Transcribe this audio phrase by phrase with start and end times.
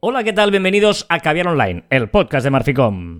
[0.00, 0.50] Hola, ¿qué tal?
[0.50, 3.18] Bienvenidos a Caviar Online, el podcast de Marficom.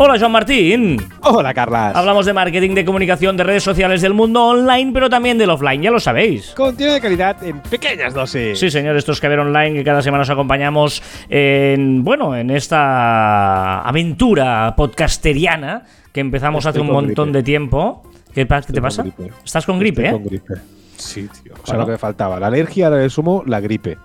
[0.00, 0.96] Hola, Joan Martín.
[1.22, 1.96] Hola, Carlas.
[1.96, 5.82] Hablamos de marketing, de comunicación, de redes sociales del mundo online, pero también del offline,
[5.82, 6.52] ya lo sabéis.
[6.54, 8.56] Contenido de calidad en pequeñas dosis.
[8.60, 13.80] Sí, señor, esto es Caviar Online, que cada semana os acompañamos en, bueno, en esta
[13.80, 17.38] aventura podcasteriana que empezamos Estoy hace un montón gripe.
[17.38, 18.02] de tiempo.
[18.34, 19.02] ¿Qué, pa- qué te pasa?
[19.02, 19.30] gripe.
[19.44, 20.22] Estás con gripe, Estoy ¿eh?
[20.22, 20.54] con gripe.
[20.96, 21.52] Sí, tío.
[21.54, 21.80] O sea, Bueno.
[21.80, 22.40] lo que me faltaba.
[22.40, 23.98] La alergia, ahora le sumo la gripe.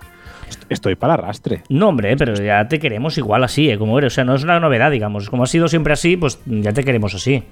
[0.48, 1.62] Est- Estoy para arrastre.
[1.68, 3.78] No, hombre, pero ya te queremos igual así, ¿eh?
[3.78, 4.12] como eres.
[4.12, 5.28] O sea, no es una novedad, digamos.
[5.30, 7.42] Como ha sido siempre así, pues ya te queremos así.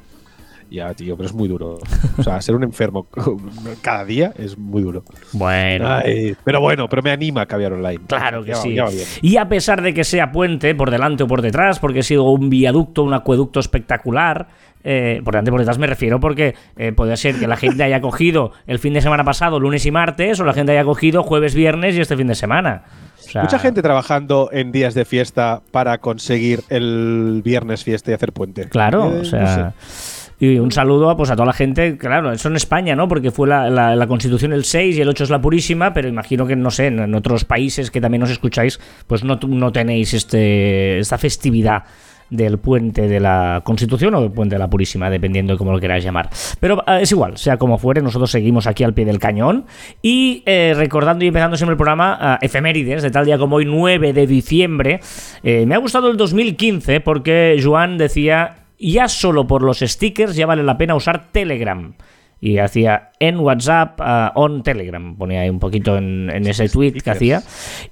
[0.72, 1.78] Ya, tío, pero es muy duro.
[2.18, 3.06] O sea, ser un enfermo
[3.82, 5.04] cada día es muy duro.
[5.32, 5.86] Bueno.
[5.88, 8.00] Ay, pero bueno, pero me anima a cambiar online.
[8.06, 8.77] Claro que Ya sí.
[8.77, 8.88] va.
[9.20, 12.24] Y a pesar de que sea puente, por delante o por detrás, porque ha sido
[12.24, 14.48] un viaducto, un acueducto espectacular,
[14.84, 17.84] eh, por delante o por detrás me refiero porque eh, puede ser que la gente
[17.84, 21.22] haya cogido el fin de semana pasado, lunes y martes, o la gente haya cogido
[21.22, 22.82] jueves, viernes y este fin de semana.
[23.20, 28.14] O sea, Mucha gente trabajando en días de fiesta para conseguir el viernes fiesta y
[28.14, 28.69] hacer puente.
[28.69, 29.75] Claro, Eh, o no sea.
[29.86, 30.22] sé.
[30.42, 33.06] Y un saludo a, pues, a toda la gente, claro, eso en España, ¿no?
[33.06, 36.56] Porque fue la, Constitución el 6 y el 8 es la Purísima, pero imagino que,
[36.56, 41.16] no sé, en, otros países que también nos escucháis, pues no, no tenéis este, esta
[41.16, 41.84] festividad
[42.28, 45.78] del puente de la Constitución o del puente de la Purísima, dependiendo de cómo lo
[45.78, 46.28] queráis llamar.
[46.58, 49.66] Pero eh, es igual, sea como fuere, nosotros seguimos aquí al pie del cañón
[50.02, 53.64] y eh, recordando y empezando siempre el programa, eh, efemérides, de tal día como hoy,
[53.64, 54.98] 9 de diciembre.
[55.44, 60.47] Eh, me ha gustado el 2015 porque Joan decía, ya solo por los stickers ya
[60.47, 61.94] vale la pena usar Telegram.
[62.41, 66.94] Y hacía en WhatsApp, ah, on Telegram, ponía ahí un poquito en, en ese tweet
[66.94, 67.42] que hacía.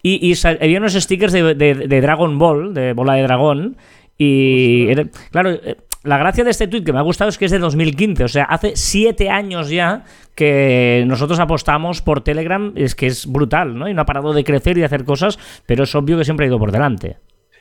[0.02, 3.76] Y, había unos stickers de, de- de Dragon Ball, de bola de dragón.
[4.18, 7.44] Y era- claro, eh, la gracia de este tweet que me ha gustado es que
[7.44, 10.02] es de 2015, o sea, hace siete años ya
[10.34, 13.88] que nosotros apostamos por Telegram, es que es brutal, ¿no?
[13.88, 16.46] Y no ha parado de crecer y de hacer cosas, pero es obvio que siempre
[16.46, 17.18] ha ido por delante.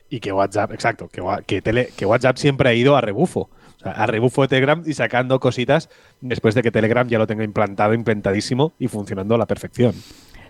[0.10, 3.50] Y que WhatsApp, exacto, que, WhatsApp siempre ha ido a rebufo.
[3.78, 5.90] O sea, a rebufo de Telegram y sacando cositas
[6.20, 9.94] después de que Telegram ya lo tenga implantado, implantadísimo y funcionando a la perfección.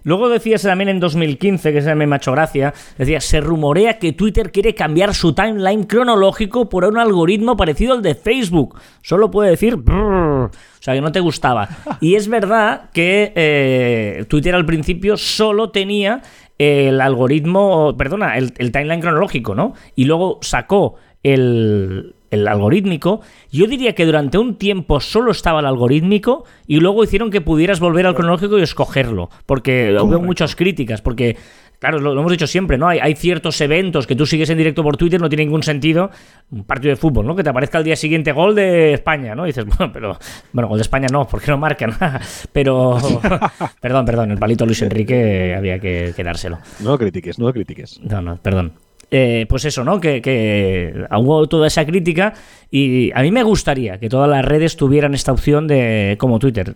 [0.03, 4.13] Luego decías también en 2015, que ese me ha hecho gracia, decía, se rumorea que
[4.13, 8.79] Twitter quiere cambiar su timeline cronológico por un algoritmo parecido al de Facebook.
[9.01, 9.75] Solo puede decir...
[9.75, 10.51] "Brrr".
[10.79, 11.67] O sea, que no te gustaba.
[12.00, 16.22] Y es verdad que eh, Twitter al principio solo tenía
[16.59, 19.74] el algoritmo, perdona, el, el timeline cronológico, ¿no?
[19.96, 23.22] Y luego sacó el, el algorítmico.
[23.52, 27.80] Yo diría que durante un tiempo solo estaba el algorítmico y luego hicieron que pudieras
[27.80, 29.30] volver al cronológico y escogerlo.
[29.46, 31.38] Porque hubo muchas críticas, porque...
[31.79, 32.90] Claro, lo, lo hemos dicho siempre, ¿no?
[32.90, 36.12] Hay, hay ciertos eventos que tú sigues en directo por Twitter, no tiene ningún sentido.
[36.51, 37.35] Un partido de fútbol, ¿no?
[37.35, 39.45] Que te aparezca al día siguiente gol de España, ¿no?
[39.45, 40.19] Y dices, bueno, pero.
[40.51, 41.94] Bueno, gol de España no, porque no marcan.
[42.51, 42.97] pero.
[43.81, 46.59] perdón, perdón, el palito Luis Enrique había que, que dárselo.
[46.81, 48.00] No lo critiques, no lo critiques.
[48.01, 48.73] No, no, perdón.
[49.11, 50.00] Eh, pues eso, ¿no?
[50.00, 52.34] Que, que hubo toda esa crítica
[52.69, 56.75] y a mí me gustaría que todas las redes tuvieran esta opción de como Twitter.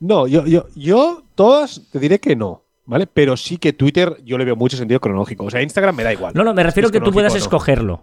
[0.00, 3.06] No, yo, yo, yo todas te diré que no, ¿vale?
[3.06, 5.44] Pero sí que Twitter yo le veo mucho sentido cronológico.
[5.44, 6.32] O sea, Instagram me da igual.
[6.34, 7.38] No, no, me refiero Es que tú puedas no.
[7.38, 8.00] escogerlo.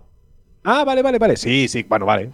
[0.63, 1.35] Ah, vale, vale, vale.
[1.35, 2.29] Sí, sí, bueno, vale.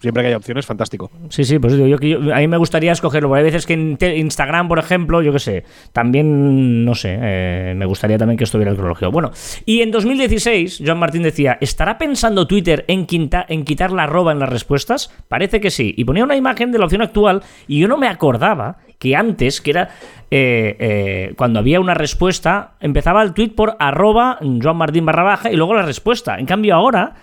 [0.00, 1.10] Siempre que haya opciones, fantástico.
[1.30, 3.28] Sí, sí, pues digo, yo, yo- a mí me gustaría escogerlo.
[3.28, 7.74] porque hay veces que en Instagram, por ejemplo, yo qué sé, también, no sé, eh,
[7.76, 9.10] me gustaría también que estuviera el cronológico.
[9.10, 9.30] Bueno,
[9.64, 14.32] y en 2016, Joan Martín decía, ¿estará pensando Twitter en, quinta- en quitar la arroba
[14.32, 15.10] en las respuestas?
[15.28, 15.94] Parece que sí.
[15.96, 19.60] Y ponía una imagen de la opción actual y yo no me acordaba que antes,
[19.60, 19.88] que era
[20.30, 25.50] eh, eh, cuando había una respuesta, empezaba el tweet por arroba Joan Martín barra baja
[25.50, 26.38] y luego la respuesta.
[26.38, 27.14] En cambio ahora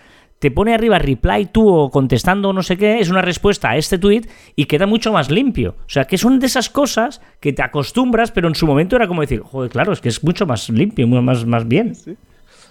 [0.44, 3.98] te pone arriba reply tú o contestando no sé qué, es una respuesta a este
[3.98, 4.24] tweet
[4.58, 5.78] y queda mucho más limpio.
[5.86, 9.08] O sea, que son de esas cosas que te acostumbras, pero en su momento era
[9.08, 11.94] como decir, joder, claro, es que es mucho más limpio, más, más bien.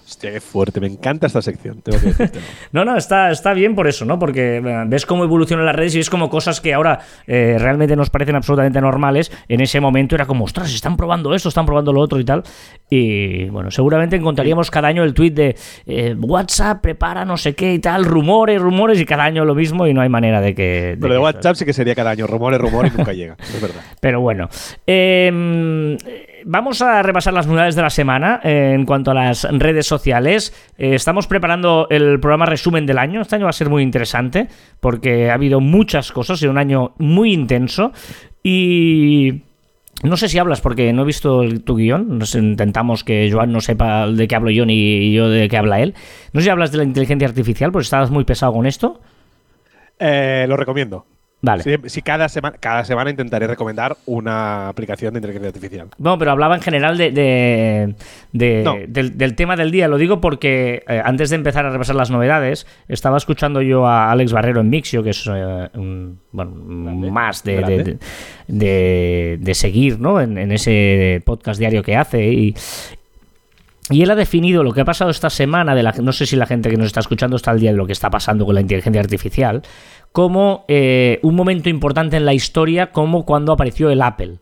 [0.04, 0.80] Hostia, qué fuerte.
[0.80, 1.80] Me encanta esta sección.
[1.80, 2.38] Tengo que decirte.
[2.72, 4.18] No, no, está, está bien por eso, ¿no?
[4.18, 7.96] Porque eh, ves cómo evolucionan las redes y ves como cosas que ahora eh, realmente
[7.96, 9.30] nos parecen absolutamente normales.
[9.48, 12.42] En ese momento era como, ostras, están probando esto, están probando lo otro y tal.
[12.90, 15.56] Y bueno, seguramente encontraríamos cada año el tweet de
[15.86, 19.86] eh, WhatsApp prepara no sé qué y tal, rumores, rumores, y cada año lo mismo
[19.86, 20.62] y no hay manera de que.
[20.62, 23.36] de Pero de que- WhatsApp sí que sería cada año rumores, rumores y nunca llega.
[23.40, 23.80] Es verdad.
[24.00, 24.48] Pero bueno,
[24.86, 25.96] eh,
[26.44, 30.52] vamos a repasar las novedades de la semana eh, en cuanto a las redes sociales.
[30.78, 33.20] Eh, estamos preparando el programa resumen del año.
[33.20, 34.48] Este año va a ser muy interesante
[34.80, 37.92] porque ha habido muchas cosas, ha sido un año muy intenso
[38.42, 39.42] y...
[40.02, 42.18] No sé si hablas porque no he visto tu guion.
[42.34, 45.94] Intentamos que Joan no sepa de qué hablo yo ni yo de qué habla él.
[46.32, 49.00] No sé si hablas de la inteligencia artificial porque estabas muy pesado con esto.
[50.00, 51.06] Eh, lo recomiendo.
[51.44, 51.64] Vale.
[51.64, 55.88] Sí, sí, cada, semana, cada semana intentaré recomendar una aplicación de inteligencia artificial.
[55.98, 57.94] No, pero hablaba en general de, de-
[58.30, 58.76] de- No.
[58.86, 59.88] del, del tema del día.
[59.88, 64.12] Lo digo porque eh, antes de empezar a repasar las novedades, estaba escuchando yo a
[64.12, 67.98] Alex Barrero en Mixio, que es eh, un, bueno, Grande, más de, de, de-
[68.46, 70.20] de- de seguir ¿no?
[70.20, 72.24] en, en ese podcast diario que hace.
[72.24, 72.54] Y,
[73.90, 76.36] y él ha definido lo que ha pasado esta semana, de la, no sé si
[76.36, 78.54] la gente que nos está escuchando está al día de lo que está pasando con
[78.54, 79.62] la inteligencia artificial,
[80.12, 84.36] como eh, un momento importante en la historia, como cuando apareció el Apple.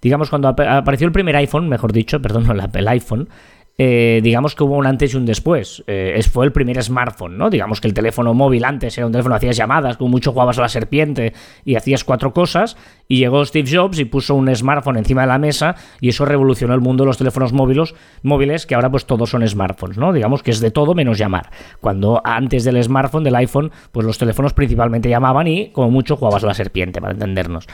[0.00, 3.28] Digamos, cuando ap- apareció el primer iPhone, mejor dicho, perdón, el Apple, el iPhone,
[3.78, 5.84] eh, digamos que hubo un antes y un después.
[5.86, 7.50] Eh, fue el primer smartphone, ¿no?
[7.50, 10.62] Digamos que el teléfono móvil antes era un teléfono, hacías llamadas, con mucho jugabas a
[10.62, 11.32] la serpiente
[11.64, 12.76] y hacías cuatro cosas,
[13.08, 16.74] y llegó Steve Jobs y puso un smartphone encima de la mesa, y eso revolucionó
[16.74, 20.12] el mundo de los teléfonos móviles, móviles, que ahora pues todos son smartphones, ¿no?
[20.12, 21.50] Digamos que es de todo menos llamar.
[21.80, 26.42] Cuando antes del smartphone, del iPhone, pues los teléfonos principalmente llamaban y como mucho jugabas
[26.44, 27.66] a la serpiente, para entendernos.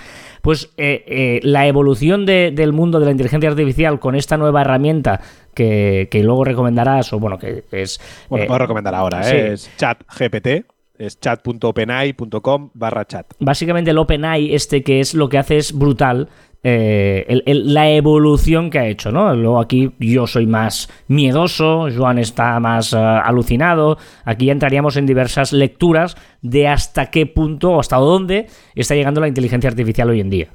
[0.42, 4.62] Pues eh, eh, la evolución de- del mundo de la inteligencia artificial con esta nueva
[4.62, 5.20] herramienta
[5.54, 8.00] que, que luego recomendarás, o bueno, que es...
[8.28, 9.36] Bueno, eh, puedo recomendar ahora, sí.
[9.36, 9.52] ¿eh?
[9.52, 10.64] Es chat GPT,
[10.98, 13.26] es chat.openai.com barra chat.
[13.40, 16.28] básicamente el OpenAI, este que es lo que hace es brutal.
[16.64, 19.34] eh, el- el- la evolución que ha hecho, ¿no?
[19.34, 23.98] Luego aquí yo soy más miedoso, Joan está más eh, alucinado.
[24.24, 28.46] Aquí ya entraríamos en diversas lecturas de hasta qué punto o hasta dónde
[28.76, 30.48] está llegando la inteligencia artificial hoy en día.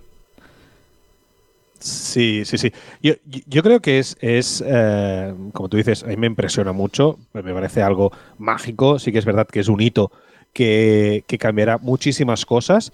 [1.79, 2.71] Sí, sí, sí.
[3.03, 7.19] Yo, yo- creo que es, es eh, como tú dices, a mí me impresiona mucho,
[7.33, 10.11] me parece algo mágico, sí que es verdad que es un hito
[10.53, 12.91] que, que cambiará muchísimas cosas,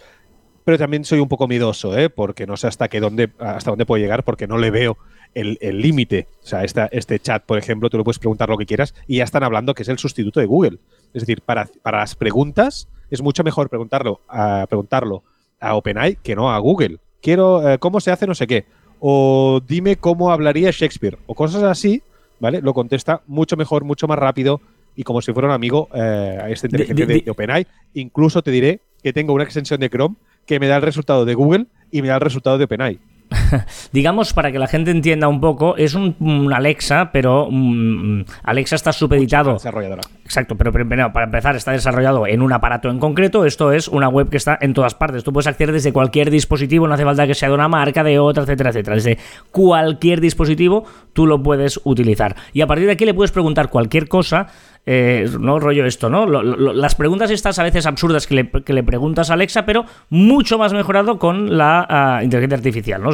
[0.65, 2.09] pero también soy un poco miedoso, ¿eh?
[2.09, 4.97] porque no sé hasta, qué dónde, hasta dónde puedo llegar, porque no le veo
[5.33, 6.27] el el límite.
[6.44, 9.18] O sea, esta, este chat, por ejemplo, tú le puedes preguntar lo que quieras y
[9.18, 10.79] ya están hablando que es el sustituto de Google.
[11.13, 15.24] Es decir, para, para las preguntas es mucho mejor preguntarlo a, preguntarlo
[15.59, 17.00] a OpenAI que no a Google.
[17.24, 18.66] Quiero, eh, ¿cómo se hace no sé qué?
[19.00, 21.18] O dime cómo hablaría Shakespeare.
[21.25, 22.04] O cosas así,
[22.40, 22.62] ¿vale?
[22.62, 24.60] Lo contesta mucho mejor, mucho más rápido
[24.96, 26.00] y como si fuera un amigo eh,
[26.44, 27.68] a esta inteligencia de- de, de- de OpenAI.
[27.96, 30.16] Incluso te diré que tengo una extensión de Chrome
[30.46, 33.00] que me da el resultado de Google y me da el resultado de OpenAI.
[33.92, 38.75] Digamos, para que la gente entienda un poco, es un, un Alexa, pero mm, Alexa
[38.75, 40.02] está supeditado Desarrolladora.
[40.24, 43.46] Exacto, pero primero, para empezar, está desarrollado en un aparato en concreto.
[43.46, 45.24] Esto es una web que está en todas partes.
[45.24, 48.20] Tú puedes acceder desde cualquier dispositivo, no hace falta que sea de una marca, de
[48.20, 48.96] otra, etcétera, etcétera.
[48.96, 49.18] Desde
[49.52, 52.36] cualquier dispositivo tú lo puedes utilizar.
[52.54, 54.48] Y a partir de aquí le puedes preguntar cualquier cosa.
[54.85, 56.25] Eh, no rollo esto, ¿no?
[56.25, 60.57] Las preguntas estas a veces absurdas que le, que le preguntas a Alexa, pero mucho
[60.57, 63.12] más mejorado con la ah, inteligencia artificial, ¿no?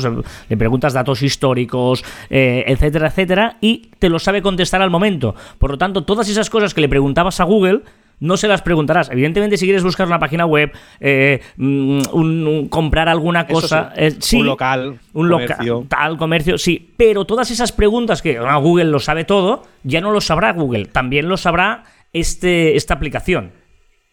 [0.50, 5.36] Le preguntas datos históricos, eh, etcétera, etcétera, y te lo sabe contestar al momento.
[5.60, 7.82] Por lo tanto, todas esas cosas que le preguntabas a Google,
[8.20, 9.10] no se las preguntarás.
[9.12, 14.02] Evidentemente, si quieres buscar una página web, eh, mm, un- un- comprar alguna cosa, sí.
[14.04, 15.74] eh, sí, Un local, un comercio.
[15.76, 16.94] local, tal, comercio, sí.
[16.98, 21.28] Pero todas esas preguntas que Google lo sabe todo, ya no lo sabrá Google, también
[21.30, 21.84] lo sabrá
[22.14, 23.52] este, esta aplicación.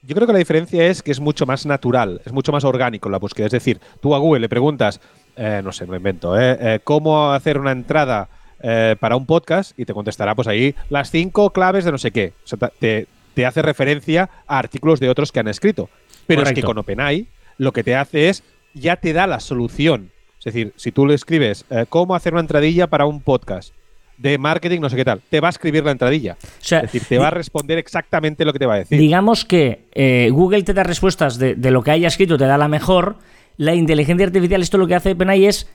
[0.03, 3.09] Yo creo que la diferencia es que es mucho más natural, es mucho más orgánico
[3.09, 3.47] la búsqueda.
[3.47, 5.00] Es decir, tú a Google le preguntas,
[5.37, 8.29] eh, no sé, me invento, eh, eh, cómo hacer una entrada
[8.62, 12.12] eh, para un podcast y te contestará pues ahí las cinco claves de no sé
[12.12, 12.35] qué.
[12.44, 13.06] O sea, te,
[13.37, 15.91] te hace referencia a artículos de otros que han escrito.
[16.27, 17.27] Pero es que con OpenAI
[17.59, 18.43] lo que te hace es,
[18.73, 20.11] ya te da la solución.
[20.38, 23.75] Es decir, si tú le escribes eh, cómo hacer una entradilla para un podcast
[24.16, 26.38] de marketing, no sé qué tal, te va a escribir la entradilla.
[26.43, 28.99] O sea, Es decir, te va a responder exactamente lo que te va a decir.
[28.99, 32.57] Digamos que eh, Google te da respuestas de, de lo que haya escrito, te da
[32.57, 33.16] la mejor.
[33.59, 35.71] La inteligencia artificial, esto lo que hace OpenAI es,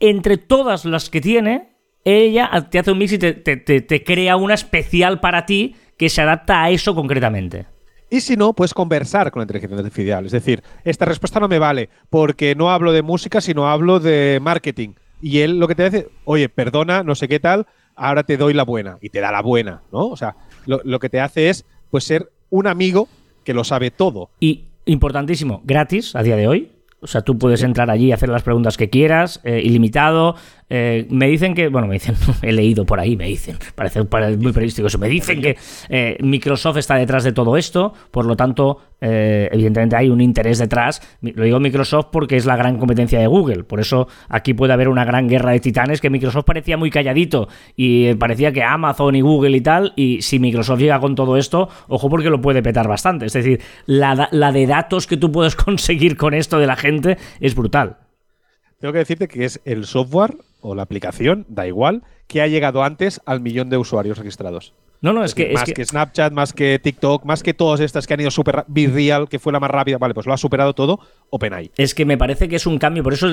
[0.00, 1.68] entre todas las que tiene,
[2.04, 5.76] ella te hace un mix y te, te- te- te crea una especial para ti
[5.96, 7.66] que se adapta a eso concretamente.
[8.10, 10.26] Y si no, puedes conversar con la inteligencia artificial.
[10.26, 14.38] Es decir, esta respuesta no me vale porque no hablo de música, sino hablo de
[14.40, 14.90] marketing.
[15.20, 18.54] Y él lo que te dice, oye, perdona, no sé qué tal, ahora te doy
[18.54, 18.98] la buena.
[19.00, 20.06] Y te da la buena, ¿no?
[20.08, 20.36] O sea,
[20.66, 23.08] lo, lo que te hace es pues ser un amigo
[23.42, 24.30] que lo sabe todo.
[24.38, 26.70] Y importantísimo, gratis a día de hoy.
[27.00, 30.36] O sea, tú puedes entrar allí y hacer las preguntas que quieras, eh, ilimitado.
[30.70, 34.52] Eh, me dicen que, bueno, me dicen, he leído por ahí, me dicen, parece, muy
[34.52, 34.98] periodístico eso.
[34.98, 35.56] Me dicen que
[35.88, 40.58] eh, Microsoft está detrás de todo esto, por lo tanto, eh, evidentemente hay un interés
[40.58, 41.02] detrás.
[41.20, 44.88] Lo digo Microsoft porque es la gran competencia de Google, por eso aquí puede haber
[44.88, 49.20] una gran guerra de titanes que Microsoft parecía muy calladito y parecía que Amazon y
[49.20, 52.88] Google y tal, y si Microsoft llega con todo esto, ojo porque lo puede petar
[52.88, 53.26] bastante.
[53.26, 57.18] Es decir, la, la de datos que tú puedes conseguir con esto de la gente
[57.40, 57.98] es brutal.
[58.80, 62.82] Tengo que decirte que es el software o la aplicación, da igual, que ha llegado
[62.82, 64.74] antes al millón de usuarios registrados.
[65.04, 65.52] No, no, es que.
[65.52, 69.28] más que, Snapchat, más que TikTok, más que todas estas que han ido super Real,
[69.28, 71.72] que fue la más rápida, vale, pues lo ha superado todo OpenAI.
[71.76, 73.28] Es que me parece que es un cambio, por eso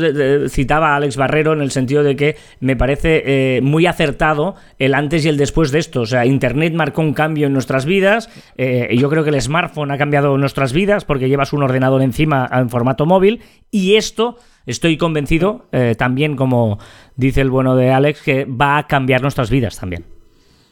[0.49, 4.93] citaba a Alex Barrero en el sentido de que me parece eh, muy acertado el
[4.93, 6.01] antes y el después de esto.
[6.01, 9.91] O sea, Internet marcó un cambio en nuestras vidas, eh, yo creo que el smartphone
[9.91, 13.39] ha cambiado nuestras vidas porque llevas un ordenador encima en formato móvil,
[13.71, 14.37] y esto.
[14.65, 16.79] Estoy convencido, eh, también como
[17.15, 20.05] dice el bueno de Alex, que va a cambiar nuestras vidas también.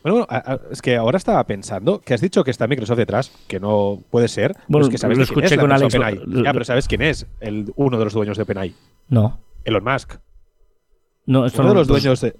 [0.04, 0.26] Bueno,
[0.72, 4.28] es que ahora estaba pensando que has dicho que está Microsoft detrás, que no puede
[4.30, 4.56] ser.
[4.68, 5.94] Bueno, es que sabes lo escuché con Alex.
[5.94, 8.74] ya, pero ¿sabes quién es el, uno de los dueños de OpenAI?
[9.10, 9.40] No.
[9.66, 10.16] Elon Musk.
[11.26, 12.36] No, esto uno de los dueños de.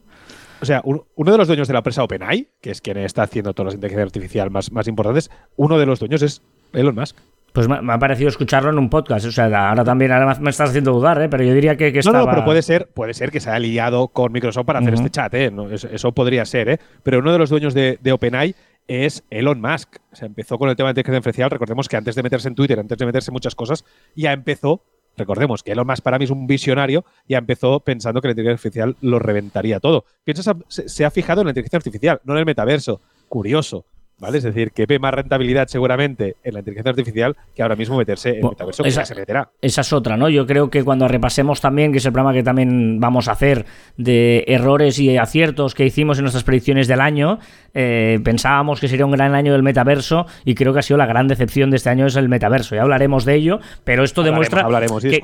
[0.62, 3.54] O sea, uno de los dueños de la empresa OpenAI, que es quien está haciendo
[3.54, 6.42] todas las inteligencias artificiales más, más importantes, uno de los dueños es
[6.74, 7.18] Elon Musk.
[7.54, 9.26] Pues me, ha parecido escucharlo en un podcast.
[9.26, 11.30] O sea, ahora también me estás haciendo dudar, ¿eh?
[11.30, 12.20] pero yo diría que, que estaba...
[12.20, 14.94] No, no, pero puede ser, puede ser que se haya liado con Microsoft para hacer
[14.94, 15.52] este chat, ¿eh?
[15.72, 16.80] eso, podría ser, ¿eh?
[17.04, 18.56] Pero uno de los dueños de, OpenAI
[18.88, 19.98] es Elon Musk.
[20.12, 21.50] O sea, empezó con el tema de inteligencia artificial.
[21.50, 24.84] Recordemos que antes de meterse en Twitter, antes de meterse en muchas cosas, ya empezó.
[25.18, 28.68] Recordemos que Elon Musk para mí es un visionario, ya empezó pensando que la inteligencia
[28.68, 30.06] artificial lo reventaría todo.
[30.24, 33.02] Piensas, se ha fijado en la inteligencia artificial, no en el metaverso.
[33.28, 33.86] Curioso.
[34.20, 34.38] ¿Vale?
[34.38, 38.30] Es decir, que ve más rentabilidad seguramente en la inteligencia artificial que ahora mismo meterse
[38.30, 39.50] en el metaverso, esa, se meterá.
[39.62, 40.30] Esa es otra, ¿no?
[40.30, 43.66] Yo creo que cuando repasemos también, que es el programa que también vamos a hacer
[43.98, 47.40] de errores y aciertos que hicimos en nuestras predicciones del año,
[47.74, 51.06] eh, pensábamos que sería un gran año del metaverso y creo que ha sido la
[51.06, 52.76] gran decepción de este año es el metaverso.
[52.76, 54.68] Ya hablaremos de ello, pero esto demuestra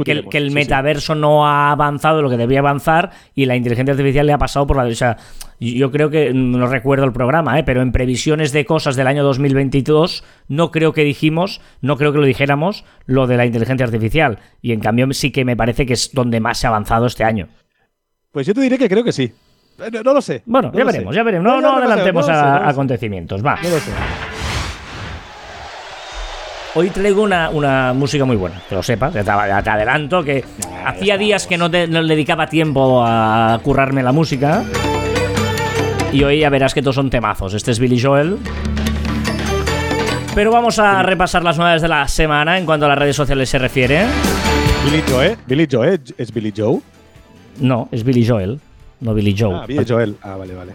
[0.03, 4.33] que, el, metaverso no ha avanzado lo que debía avanzar y la inteligencia artificial le
[4.33, 4.85] ha pasado por la...
[4.85, 4.95] O
[5.59, 7.63] yo creo que, no recuerdo el programa, ¿eh?
[7.63, 12.19] pero en previsiones de cosas del año 2022 no creo que dijimos, no creo que
[12.19, 14.39] lo dijéramos, lo de la inteligencia artificial.
[14.61, 17.23] Y en cambio sí que me parece que es donde más se ha avanzado este
[17.23, 17.47] año.
[18.31, 19.31] Pues yo te diré que creo que sí.
[19.79, 20.41] Eh, no, lo sé.
[20.45, 21.45] Bueno, ya veremos, ya veremos.
[21.45, 23.45] No, no, adelantemos a, acontecimientos.
[23.45, 23.57] Va.
[23.63, 23.91] Lo sé.
[26.77, 30.43] Hoy traigo una, una, música muy buena, que lo sepas, te, te adelanto que
[30.85, 34.61] hacía días que no, te, no dedicaba tiempo a currarme la música.
[36.11, 37.53] Y hoy ya verás que todos son temazos.
[37.53, 38.37] Este es Billy Joel.
[40.33, 43.49] Pero vamos a repasar las novedades de la semana en cuanto a las redes sociales
[43.49, 44.05] se refiere.
[44.85, 46.79] Billy Joel, Billy Joel, ¿es Billy Joe?
[47.59, 48.59] No, es Billy Joel,
[48.99, 49.55] no Billy Joe.
[49.55, 50.17] Ah, Billy Joel.
[50.21, 50.73] Ah, vale, vale.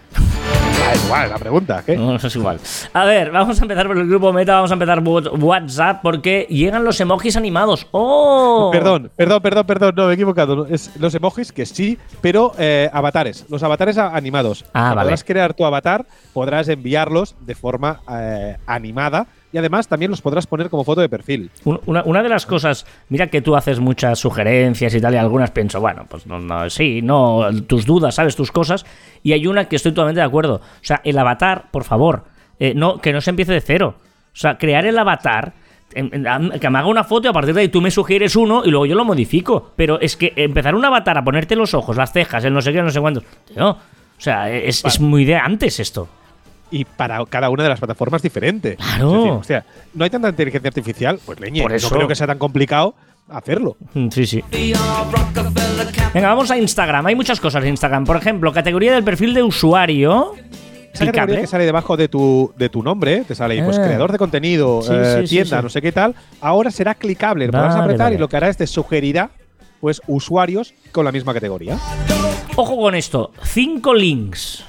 [0.92, 1.96] Es igual, la pregunta, ¿qué?
[1.96, 2.58] No, eso es igual.
[2.92, 6.46] A ver, vamos a empezar por el grupo Meta, vamos a empezar por WhatsApp porque
[6.50, 7.86] llegan los emojis animados.
[7.92, 8.70] ¡Oh!
[8.72, 10.66] Perdón, perdón, perdón, perdón, no, me he equivocado.
[10.66, 14.64] Es los emojis que sí, pero eh, avatares, los avatares animados.
[14.72, 15.02] Ah, vale.
[15.02, 20.46] Podrás crear tu avatar, podrás enviarlos de forma eh, animada y además también los podrás
[20.46, 21.50] poner como foto de perfil.
[21.64, 25.80] Una, de las cosas, mira que tú haces muchas sugerencias y tal, y algunas pienso,
[25.80, 28.86] bueno, pues no, no, sí, no, tus dudas, sabes, tus cosas,
[29.22, 30.56] y hay una que estoy totalmente de acuerdo.
[30.56, 32.24] O sea, el avatar, por favor,
[32.58, 33.96] eh, no, que no se empiece de cero.
[34.32, 35.52] O sea, crear el avatar
[35.92, 36.00] que
[36.70, 38.86] me haga una foto y a partir de ahí tú me sugieres uno y luego
[38.86, 39.72] yo lo modifico.
[39.74, 42.72] Pero es que empezar un avatar a ponerte los ojos, las cejas, el no sé
[42.72, 43.24] qué, no sé cuántos.
[43.56, 43.76] o
[44.16, 46.08] sea, es, es muy de antes esto
[46.70, 48.76] y para cada una de las plataformas diferente.
[48.76, 49.38] Claro.
[49.38, 51.88] o sea, no hay tanta inteligencia artificial, pues leñe, Por eso.
[51.88, 52.94] no creo que sea tan complicado
[53.28, 53.76] hacerlo.
[53.94, 54.44] Mm, sí, sí.
[56.12, 57.06] Venga, vamos a Instagram.
[57.06, 58.04] Hay muchas cosas en Instagram.
[58.04, 60.34] Por ejemplo, categoría del perfil de usuario.
[60.92, 63.84] Esa categoría que sale debajo de tu, de tu nombre, te sale ahí, pues ah.
[63.84, 67.46] creador de contenido, eh, tienda, no sé qué tal, ahora será clicable.
[67.46, 69.30] Lo podrás apretar y lo que hará es te sugerirá
[69.80, 71.78] pues usuarios con la misma categoría.
[72.56, 74.64] Ojo con esto, cinco links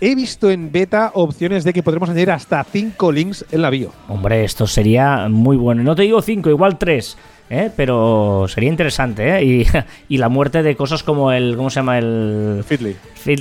[0.00, 3.92] He visto en beta opciones de que podremos añadir hasta 5 links en la bio.
[4.06, 5.82] Hombre, esto sería muy bueno.
[5.82, 7.16] No te digo 5, igual 3.
[7.50, 7.70] ¿eh?
[7.76, 9.66] Pero sería interesante, ¿eh?
[10.08, 11.56] Y, la muerte de cosas como el.
[11.56, 11.98] ¿Cómo se llama?
[11.98, 12.64] El.
[12.64, 12.96] Fitly.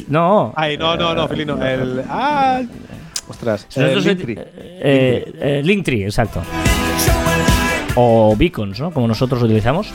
[0.08, 0.52] no.
[0.56, 1.64] Ay, no, no, no, Fitly no.
[1.64, 2.04] El.
[2.10, 2.62] ¡Ah!
[3.28, 3.68] Ostras.
[3.76, 4.38] Linktree.
[4.58, 6.42] Eh, Linktree, exacto.
[7.94, 8.92] O beacons, ¿no?
[8.92, 9.92] Como nosotros utilizamos.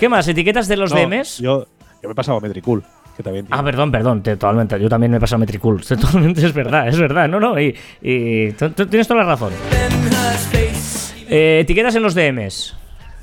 [0.00, 0.26] ¿Qué más?
[0.26, 1.38] ¿Etiquetas de los DMs?
[1.38, 1.66] Yo,
[2.02, 2.82] yo me he pasado a Metricool
[3.50, 4.80] ah, perdón, perdón, totalmente.
[4.80, 5.84] Yo también me he pasado Metricool.
[5.86, 7.28] Totalmente es verdad, es verdad.
[7.28, 9.52] No, no, y, tienes toda la razón.
[11.28, 12.76] Eh, etiquetas en los DMs.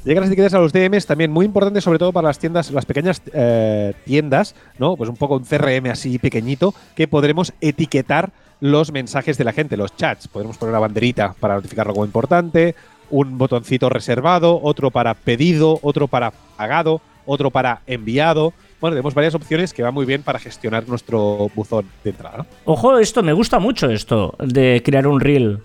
[0.03, 2.85] Llegan las etiquetas a los DMs también muy importante, sobre todo para las tiendas, las
[2.85, 4.95] pequeñas eh, tiendas, ¿no?
[4.97, 9.77] Pues un poco un CRM así pequeñito, que podremos etiquetar los mensajes de la gente,
[9.77, 10.27] los chats.
[10.27, 12.73] Podremos poner una banderita para notificar algo importante,
[13.11, 18.53] un botoncito reservado, otro para pedido, otro para pagado, otro para enviado.
[18.81, 22.47] Bueno, tenemos varias opciones que van muy bien para gestionar nuestro buzón de entrada.
[22.65, 25.61] Ojo, esto, me gusta mucho esto de crear un reel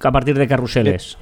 [0.00, 1.18] a partir de carruseles.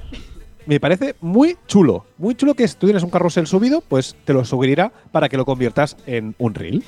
[0.67, 2.05] Me, parece muy chulo.
[2.19, 5.37] Muy chulo que si tú tienes un carrusel subido, pues te lo sugerirá para que
[5.37, 6.83] lo conviertas en un reel.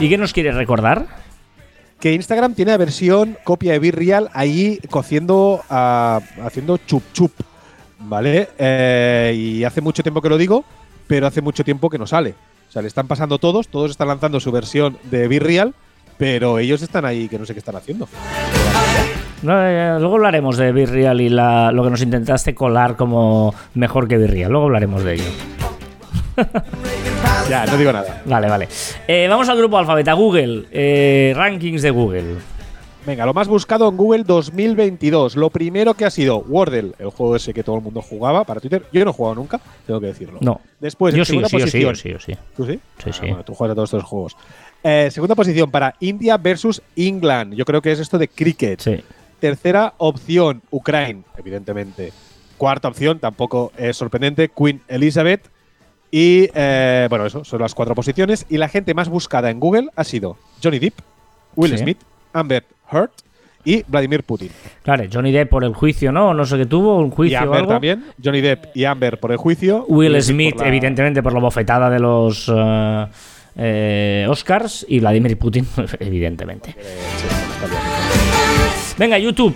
[0.00, 1.06] ¿Y qué nos quieres recordar?
[2.00, 7.32] que Instagram tiene la versión copia de Virreal ahí cociendo, ah, haciendo chup chup,
[7.98, 8.50] ¿vale?
[8.56, 10.64] Eh, y hace mucho tiempo que lo digo,
[11.08, 12.36] pero hace mucho tiempo que no sale.
[12.68, 15.74] O sea, le están pasando todos, todos están lanzando su versión de Virreal,
[16.18, 18.08] pero ellos están ahí que no sé qué están haciendo.
[19.42, 24.08] No, eh, luego hablaremos de Virreal y la- lo que nos intentaste colar como mejor
[24.08, 24.50] que Virreal.
[24.50, 25.24] Luego hablaremos de ello.
[27.48, 28.22] Ya, no digo nada.
[28.26, 28.68] Vale, vale.
[29.06, 30.12] Eh, vamos al grupo alfabeta.
[30.12, 30.66] Google.
[30.70, 32.34] eh, rankings de Google.
[33.08, 35.34] Venga, lo más buscado en Google 2022.
[35.34, 38.60] Lo primero que ha sido Wordle, el juego ese que todo el mundo jugaba para
[38.60, 38.84] Twitter.
[38.92, 40.36] Yo no he jugado nunca, tengo que decirlo.
[40.42, 40.60] No.
[40.78, 41.94] Después, yo en sí, segunda sí, posición.
[41.94, 42.32] yo sí, yo sí.
[42.54, 42.78] ¿Tú sí?
[42.98, 43.20] Sí, Ah, sí.
[43.20, 44.36] bueno, tú juegas a todos estos juegos.
[44.84, 47.54] Eh, segunda posición para India versus England.
[47.54, 48.78] Yo creo que es esto de cricket.
[48.78, 49.02] Sí.
[49.40, 52.12] Tercera opción, Ukraine, evidentemente.
[52.58, 55.48] Cuarta opción, tampoco es sorprendente, Queen Elizabeth.
[56.10, 58.44] Y eh, bueno, eso son las cuatro posiciones.
[58.50, 60.98] Y la gente más buscada en Google ha sido Johnny Depp,
[61.56, 61.78] Will Sí.
[61.78, 62.00] Smith,
[62.34, 63.10] Amber Heard
[63.64, 64.50] y Vladimir Putin.
[64.82, 66.32] Claro, Johnny Depp por el juicio, ¿no?
[66.32, 67.72] No sé qué tuvo, un Y juicio o Amber algo.
[67.72, 68.04] también.
[68.22, 69.84] Johnny Depp y Amber por el juicio.
[69.88, 73.06] Will Smith, por la- evidentemente, por la bofetada de los eh,
[73.56, 74.86] eh, Oscars.
[74.88, 75.66] Y Vladimir Putin,
[76.00, 76.70] evidentemente.
[76.78, 76.98] Eh.
[78.96, 79.54] Venga, YouTube.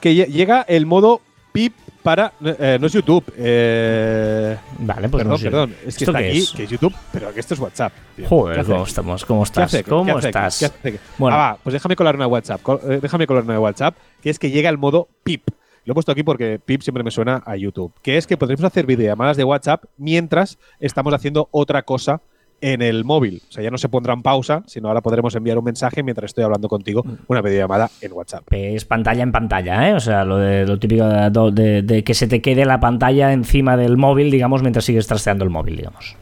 [0.00, 1.20] Que lle- llega el modo
[1.56, 2.32] PIP para.
[2.44, 3.24] eh, no es YouTube.
[3.36, 5.44] Eh, Vale, pues perdón, no sé.
[5.44, 5.70] perdón.
[5.86, 6.50] Es que ¿Esto está qué aquí, es?
[6.52, 7.92] que es YouTube, pero que esto es WhatsApp.
[8.14, 8.24] tío.
[8.24, 9.24] ¿Qué Joder, ¿cómo estamos?
[9.24, 9.64] ¿Cómo ¿Qué estás?
[9.74, 9.84] hace?
[9.84, 10.38] ¿Cómo ¿Qué hace aquí?
[10.46, 10.58] estás?
[10.58, 11.00] ¿Qué hace?
[11.18, 11.36] Bueno.
[11.36, 12.62] Ah, va, pues déjame colar una WhatsApp.
[12.62, 15.48] col- eh, Déjame colar una WhatsApp, que es que llega el modo PIP.
[15.84, 17.92] Lo he puesto aquí porque PIP siempre me suena a YouTube.
[18.02, 22.20] Que es que podremos hacer videollamadas de WhatsApp mientras estamos haciendo otra cosa
[22.60, 23.42] en el móvil.
[23.48, 26.30] O sea, ya no se pondrá en pausa, sino ahora podremos enviar un mensaje mientras
[26.30, 27.12] estoy hablando contigo, Mm.
[27.28, 28.44] una videollamada en WhatsApp.
[28.50, 29.94] Es pantalla en pantalla, ¿eh?
[29.94, 33.32] O sea, lo, de, lo típico de, de- de que se te quede la pantalla
[33.32, 36.16] encima del móvil, digamos, mientras sigues trasteando el móvil, digamos.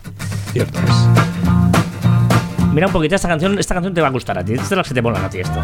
[0.52, 1.08] Cierto es.
[2.72, 4.54] Mira un poquito esta canción, esta canción te va a gustar a ti.
[4.54, 5.60] Esta es la que te mola a ti esto.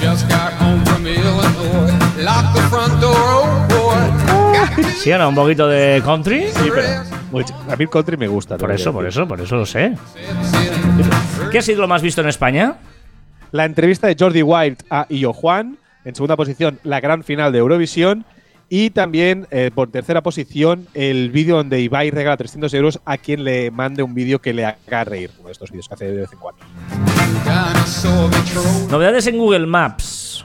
[0.00, 1.48] Just got home from Illinois.
[4.98, 5.28] ¿Sí o no?
[5.28, 6.48] Un poquito de country.
[6.48, 6.88] Sí, pero
[7.30, 7.54] mucho.
[7.68, 8.58] a mí el country me gusta.
[8.58, 9.94] Por eso, por eso, por eso lo sé.
[11.52, 12.78] ¿Qué ha sido lo más visto en España?
[13.52, 15.78] La entrevista de Jordi Wild a Illo Juan.
[16.04, 18.24] En segunda posición, la gran final de Eurovisión.
[18.68, 23.44] Y también, eh, por tercera posición, el vídeo donde Ibai regala 300 euros a quien
[23.44, 25.30] le mande un vídeo que le haga reír.
[25.38, 26.60] Uno de estos vídeos que hace de vez en cuando.
[28.90, 30.44] Novedades en Google Maps.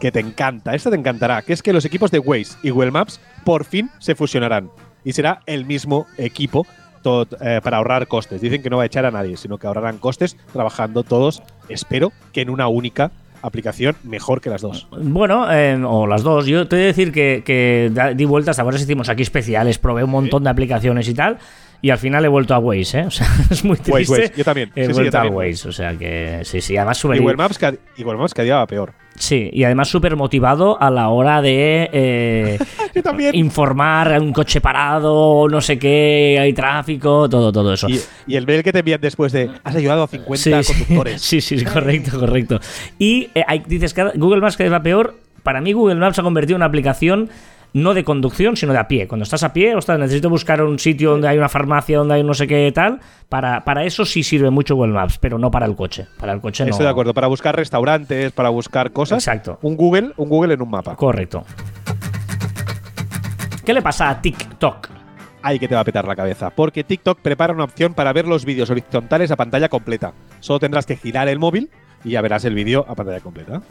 [0.00, 1.42] Que te encanta, esta te encantará.
[1.42, 4.70] Que es que los equipos de Waze y Google Maps por fin se fusionarán.
[5.04, 6.66] Y será el mismo equipo
[7.02, 8.40] todo, eh, para ahorrar costes.
[8.40, 12.12] Dicen que no va a echar a nadie, sino que ahorrarán costes trabajando todos, espero,
[12.32, 13.10] que en una única
[13.42, 14.86] aplicación mejor que las dos.
[14.90, 16.46] Bueno, eh, o las dos.
[16.46, 18.82] Yo te voy a decir que, que di vueltas, ¿te acuerdas?
[18.82, 21.38] Hicimos aquí especiales, probé un montón de aplicaciones y tal.
[21.82, 23.04] Y al final he vuelto a Waze, ¿eh?
[23.06, 23.92] O sea, es muy triste.
[23.92, 24.70] Waze, Waze, yo también.
[24.74, 25.26] He Sí, sí, yo vuelto a.
[25.26, 26.76] Waze, o sea que sí, sí.
[26.76, 27.58] Además, Y Google Maps,
[27.96, 28.92] y Google Maps cada día va peor.
[29.20, 32.58] Sí, y además súper motivado a la hora de eh,
[33.34, 37.86] informar a un coche parado, no sé qué, hay tráfico, todo, todo eso.
[37.88, 40.72] Y, y el mail que te envían después de has ayudado a 50 Sí, sí.
[40.84, 41.20] conductores.
[41.30, 42.60] Sí, sí, correcto, correcto.
[42.98, 45.14] Y eh, hay- dices que Google Maps vez va peor.
[45.42, 47.28] Para mí, Google Maps ha convertido en una aplicación
[47.72, 49.06] no de conducción, sino de a pie.
[49.06, 52.22] Cuando estás a pie, ostras, necesito buscar un sitio donde hay una farmacia, donde hay
[52.22, 53.00] no sé qué tal.
[53.28, 56.06] Para, para eso sí sirve mucho Google Maps, pero no para el coche.
[56.18, 56.70] Para el coche no.
[56.70, 57.14] Estoy de acuerdo.
[57.14, 59.26] Para buscar restaurantes, para buscar cosas.
[59.26, 59.58] Exacto.
[59.62, 60.96] Un Google, un Google en un mapa.
[60.96, 61.44] Correcto.
[63.64, 64.88] ¿Qué le pasa a TikTok?
[65.42, 66.50] Ahí que te va a petar la cabeza.
[66.50, 70.12] Porque TikTok prepara una opción para ver los vídeos horizontales a pantalla completa.
[70.40, 71.70] Solo tendrás que girar el móvil
[72.04, 73.62] y ya verás el vídeo a pantalla completa.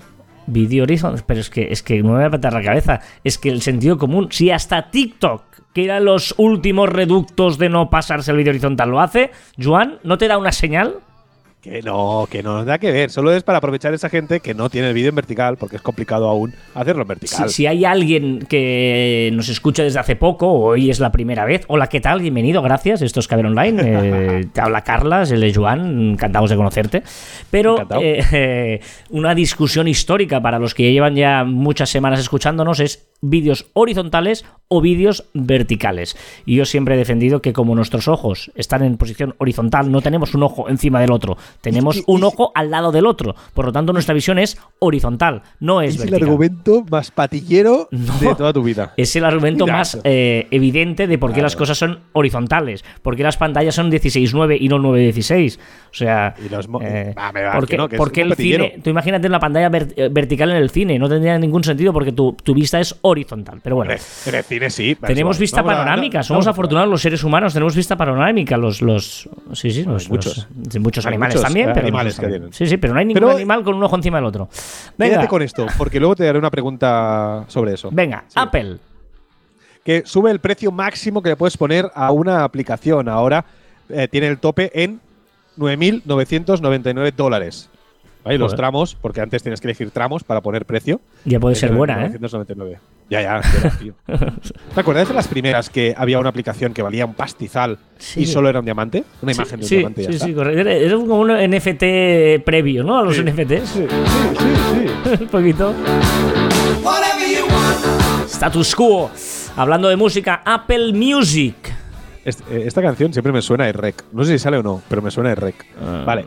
[0.48, 3.02] Video Horizon, pero es que, es que no me va a petar la cabeza.
[3.24, 7.90] Es que el sentido común, si hasta TikTok, que eran los últimos reductos de no
[7.90, 10.96] pasarse el vídeo horizontal, lo hace, Juan, ¿no te da una señal?
[11.62, 13.10] Que no, que no nada que ver.
[13.10, 15.82] Solo es para aprovechar esa gente que no tiene el vídeo en vertical, porque es
[15.82, 17.50] complicado aún hacerlo en vertical.
[17.50, 21.88] si hay alguien que nos escucha desde hace poco, hoy es la primera vez, hola,
[21.88, 22.22] ¿qué tal?
[22.22, 23.02] Bienvenido, gracias.
[23.02, 23.82] Esto es Caber Online.
[23.84, 27.04] Eh, te habla Carlas, el de Joan, encantados de conocerte.
[27.52, 33.68] Pero eh, una discusión histórica para los que llevan ya muchas semanas escuchándonos es vídeos
[33.74, 36.16] horizontales o vídeos verticales.
[36.46, 40.36] Y yo siempre he defendido que como nuestros ojos están en posición horizontal, no tenemos
[40.36, 43.36] un ojo encima del otro, tenemos un ojo al lado del otro.
[43.56, 46.30] Por lo tanto, nuestra visión es horizontal, no es, es el vertical.
[46.30, 48.18] argumento más patillero No.
[48.20, 48.94] de toda tu vida.
[48.96, 49.78] Es el argumento Mira.
[49.80, 51.46] más eh, evidente de por qué Claro.
[51.48, 55.58] las cosas son horizontales, por qué las pantallas son 16.9 y no 9.16.
[55.58, 58.66] O sea, eh, Va, me va, ¿por que qué, no, el patillero.
[58.66, 58.82] cine?
[58.84, 62.12] Tú imagínate una pantalla ver- eh, vertical en el cine, no tendría ningún sentido porque
[62.12, 63.09] tu, tu vista es horizontal.
[63.64, 63.92] Pero bueno.
[64.26, 64.96] En el cine sí.
[64.96, 68.58] Tenemos vista vamos a- panorámica, no- somos vamos afortunados los seres humanos, tenemos vista panorámica,
[68.58, 70.48] los, los sí, sí, los, muchos.
[70.56, 72.54] los- muchos animales muchos, también, pero animales que tienen.
[72.54, 74.50] Sí, sí, pero no hay ningún Pero- animal con un ojo encima del otro.
[74.98, 77.90] Venga, Quédate con esto, porque luego te daré una pregunta sobre eso.
[77.92, 78.34] venga, Sí.
[78.36, 78.78] Apple.
[79.84, 83.08] Que sube el precio máximo que le puedes poner a una aplicación.
[83.10, 83.46] Ahora
[83.90, 85.00] eh, tiene el tope en
[85.58, 87.70] 9.999 dólares.
[88.30, 88.38] ¿Vale?
[88.40, 88.58] Los Joder.
[88.58, 91.02] tramos, porque antes tienes que elegir tramos para poner precio.
[91.26, 92.10] Ya puede ser En buena, ¿eh?
[92.20, 92.80] 999.
[93.10, 93.94] Ya, ya, espera, tío.
[94.76, 98.22] ¿Te acuerdas de las primeras que había una aplicación que valía un pastizal Sí.
[98.22, 99.04] y solo era un diamante?
[99.24, 100.26] Una imagen de un Sí, diamante ya sí, está.
[100.28, 100.60] sí, correcto.
[100.62, 103.00] Era, era como un NFT previo, ¿no?
[103.00, 103.24] A los Sí.
[103.24, 103.68] NFTs.
[103.70, 103.96] Sí, sí,
[104.38, 105.18] sí, sí.
[105.24, 105.74] un poquito.
[108.28, 109.10] Status quo.
[109.56, 111.56] Hablando de música, Apple Music.
[112.50, 114.04] Eh, Esta canción siempre me suena de rec.
[114.12, 115.66] No sé si sale o no, pero me suena de rec.
[115.82, 116.04] Ah.
[116.06, 116.26] Vale.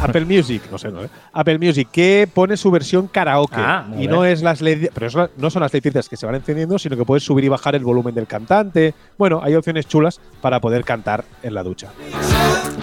[0.00, 1.02] Apple Music, no sé, ¿no?
[1.04, 1.08] eh?
[1.32, 3.56] Apple Music, que pone su versión karaoke.
[3.58, 6.26] Ah, y no es las LED, pero es la- no son las letricitas que se
[6.26, 8.94] van encendiendo, sino que puedes subir y bajar el volumen del cantante.
[9.18, 11.88] Bueno, hay opciones chulas para poder cantar en la ducha.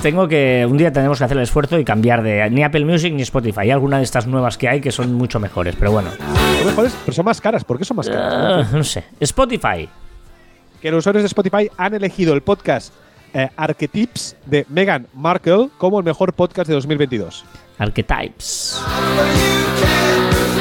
[0.01, 0.67] Tengo que.
[0.69, 3.61] Un día tenemos que hacer el esfuerzo y cambiar de ni Apple Music ni Spotify.
[3.61, 6.09] Hay algunas de estas nuevas que hay que son mucho mejores, pero bueno.
[6.11, 7.63] Son mejores, pero son más caras.
[7.63, 8.33] ¿Por qué son más caras?
[8.33, 9.03] Ah, no sé.
[9.19, 9.87] Spotify.
[10.83, 12.93] Que los usuarios de Spotify han elegido el podcast
[13.33, 17.45] eh, Archetypes de Meghan Markle como el mejor podcast de 2022.
[17.77, 18.81] Archetypes.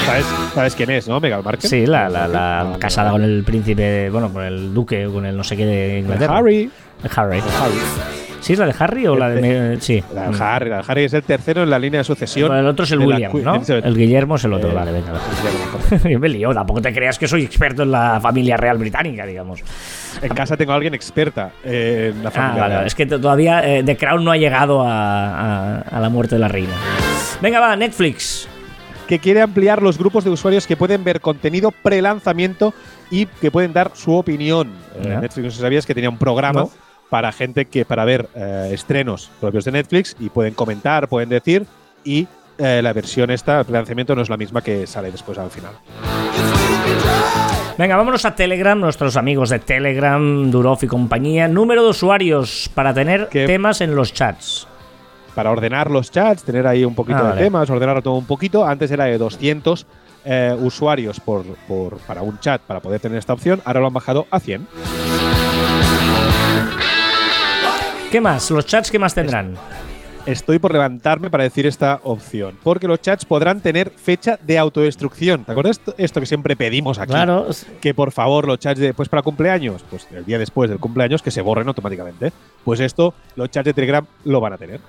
[0.06, 1.18] ¿Sabes, sabes quién es, no?
[1.18, 1.68] Meghan Markle.
[1.68, 5.36] Sí, la, la, la Vale, casada con el príncipe, bueno, con el duque con el
[5.36, 6.38] no sé qué de Inglaterra.
[6.38, 6.70] Harry.
[7.16, 7.40] Harry.
[7.40, 8.21] Harry.
[8.42, 9.78] ¿Sí es la de Harry o la de.?
[9.80, 10.02] Sí.
[10.14, 12.48] La de Harry, la de Harry es el tercero en la línea de sucesión.
[12.48, 13.62] Bueno, el otro es el la William, ¿no?
[13.68, 15.12] El Guillermo es el otro, Eh, vale, venga.
[16.10, 19.60] Yo me lío, tampoco te creas que soy experto en la familia real británica, digamos.
[20.20, 22.60] En casa tengo a alguien experta eh, en la Ah, familia.
[22.62, 22.86] vale, real.
[22.86, 26.40] es que todavía eh, The Crown no ha llegado a, a- a la muerte de
[26.40, 26.74] la reina.
[27.40, 28.48] Venga, va, Netflix.
[29.06, 32.72] que quiere ampliar los grupos de usuarios que pueden ver contenido pre-lanzamiento
[33.10, 34.68] y que pueden dar su opinión.
[34.96, 35.20] Eh, Ya.
[35.20, 36.70] Netflix, no sé si sabías que tenía un programa No.
[37.12, 41.66] Para gente que para ver eh, estrenos propios de Netflix y pueden comentar, pueden decir
[42.04, 45.50] y eh, la versión esta, el pre-lanzamiento, no es la misma que sale después al
[45.50, 45.72] final.
[47.76, 51.48] Venga, vámonos a Telegram, nuestros amigos de Telegram, Durov y compañía.
[51.48, 54.66] Número de usuarios para tener temas en los chats.
[55.34, 57.42] Para ordenar los chats, tener ahí un poquito Ah, de vale.
[57.42, 58.64] temas, ordenarlo todo un poquito.
[58.66, 59.86] Antes era de 200
[60.24, 63.60] eh, usuarios por, por- para un chat para poder tener esta opción.
[63.66, 64.66] Ahora lo han bajado a 100.
[68.12, 68.50] ¿Qué más?
[68.50, 69.54] ¿Los chats qué más tendrán?
[70.26, 72.58] Estoy por levantarme para decir esta opción.
[72.62, 75.46] Porque los chats podrán tener fecha de autodestrucción.
[75.46, 77.10] ¿Te acuerdas esto, que siempre pedimos aquí?
[77.10, 77.46] Claro,
[77.80, 81.22] Que por favor los chats de, pues para cumpleaños, pues el día después del cumpleaños,
[81.22, 82.34] que se borren automáticamente.
[82.66, 84.80] Pues esto, los chats de Telegram lo van a tener.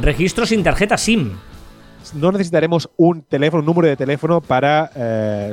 [0.00, 1.32] registro sin tarjeta SIM.
[2.14, 5.52] No necesitaremos un teléfono, un número de teléfono para eh,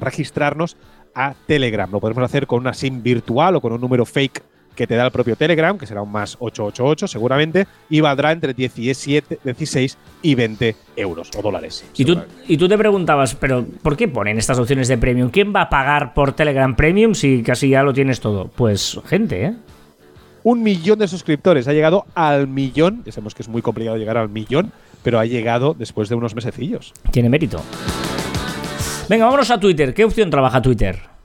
[0.00, 0.76] registrarnos
[1.14, 1.90] a Telegram.
[1.90, 4.42] Lo podemos hacer con una SIM virtual o con un número fake
[4.76, 8.54] que te da el propio Telegram, que será un más 888 seguramente, y valdrá entre
[8.54, 11.84] 17, 16 y 20 euros o dólares.
[11.96, 15.30] Y tú, y tú te preguntabas, pero ¿por qué ponen estas opciones de premium?
[15.30, 18.48] ¿Quién va a pagar por Telegram Premium si casi ya lo tienes todo?
[18.54, 19.54] Pues gente, ¿eh?
[20.44, 21.66] Un millón de suscriptores.
[21.66, 23.02] Ha llegado al millón.
[23.04, 24.70] Ya sabemos que es muy complicado llegar al millón,
[25.02, 26.92] pero ha llegado después de unos mesecillos.
[27.10, 27.60] Tiene mérito.
[29.08, 29.92] Venga, vámonos a Twitter.
[29.92, 31.15] ¿Qué opción trabaja Twitter?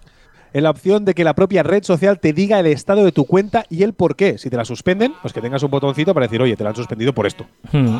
[0.53, 3.25] En la opción de que la propia red social te diga el estado de tu
[3.25, 4.37] cuenta y el por qué.
[4.37, 6.75] Si te la suspenden, pues que tengas un botoncito para decir, oye, te la han
[6.75, 7.45] suspendido por esto.
[7.71, 7.97] Hmm.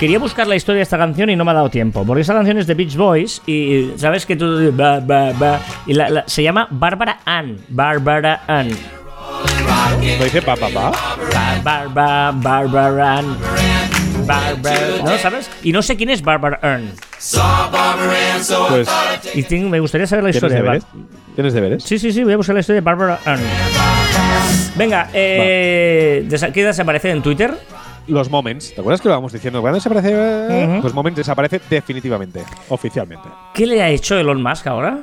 [0.00, 2.34] Quería buscar la historia de esta canción y no me ha dado tiempo, porque esta
[2.34, 6.24] canción es de Beach Boys y sabes que tú ba, ba, ba, y la- la-
[6.26, 8.68] se llama Bárbara Ann, Bárbara Ann,
[10.18, 10.90] ¿No dice pa, pa, pa?
[10.92, 13.36] Ba- Bárbara, Bárbara Ann,
[14.26, 15.50] Bárbara, ¿no sabes?
[15.62, 16.90] Y no sé quién es Bárbara Ann.
[18.68, 18.88] Pues,
[19.34, 20.56] Y tengo- me gustaría saber la ¿tienes historia.
[20.56, 20.84] de deberes?
[21.34, 21.82] ¿Tienes deberes?
[21.84, 23.40] Sí, sí, sí, voy a buscar la historia de Bárbara Ann.
[24.76, 27.54] Venga, eh, ¿qué desaparece en Twitter?
[28.08, 28.72] Los moments.
[28.74, 29.60] ¿Te acuerdas que lo vamos diciendo?
[29.60, 30.80] ¿Cuándo desaparece?
[30.82, 33.28] Los moments desaparece definitivamente, oficialmente.
[33.54, 34.98] ¿Qué le ha hecho Elon Musk ahora?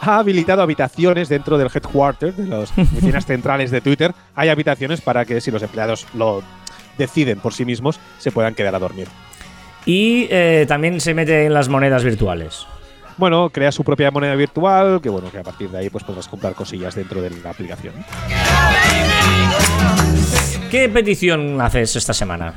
[0.00, 4.12] ha habilitado habitaciones dentro del headquarter, de las oficinas centrales de Twitter.
[4.36, 6.40] Hay habitaciones para que si los empleados lo
[6.98, 9.08] deciden por sí mismos, se puedan quedar a dormir.
[9.86, 12.66] Y eh, también se mete en las monedas virtuales.
[13.16, 16.28] Bueno, crea su propia moneda virtual, que bueno, que a partir de ahí pues podrás
[16.28, 17.94] comprar cosillas dentro de la aplicación.
[20.70, 22.54] ¿Qué petición haces esta semana?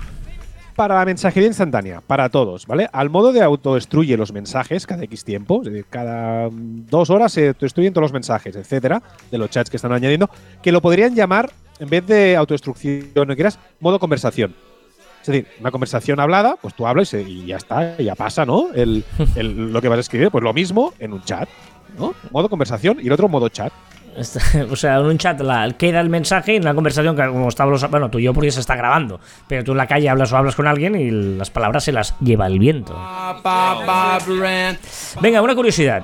[0.76, 2.90] Para la mensajería instantánea, para todos, ¿vale?
[2.92, 7.32] Al modo de autodestruye los mensajes cada X tiempo, es decir, cada mm, dos horas
[7.34, 9.02] se destruyen todos los mensajes, etcétera,
[9.32, 10.30] de los chats que están añadiendo,
[10.62, 11.52] que lo podrían llamar,
[11.82, 14.56] en vez de autodestrucción, no quieras, modo conversación.
[15.22, 18.68] Es decir, una conversación hablada, pues tú hablas y, ya está, ya pasa, ¿no?
[18.74, 19.04] El,
[19.36, 21.50] el- lo que vas a escribir, pues lo mismo en un chat,
[21.98, 22.14] ¿no?
[22.32, 23.74] Modo conversación y el otro modo chat.
[24.70, 27.48] O sea, en un chat la, queda el mensaje y en una conversación que como
[27.48, 30.32] estamos, bueno, tú y yo porque se está grabando, pero tú en la calle hablas
[30.34, 32.94] o hablas con alguien y las palabras se las lleva el viento.
[35.22, 36.04] Venga, una curiosidad.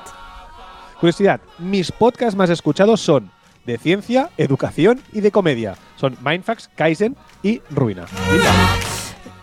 [1.00, 3.30] Curiosidad, mis podcasts más escuchados son
[3.68, 5.76] de ciencia, educación y de comedia.
[5.98, 8.06] Son Mindfax, Kaizen y Ruina.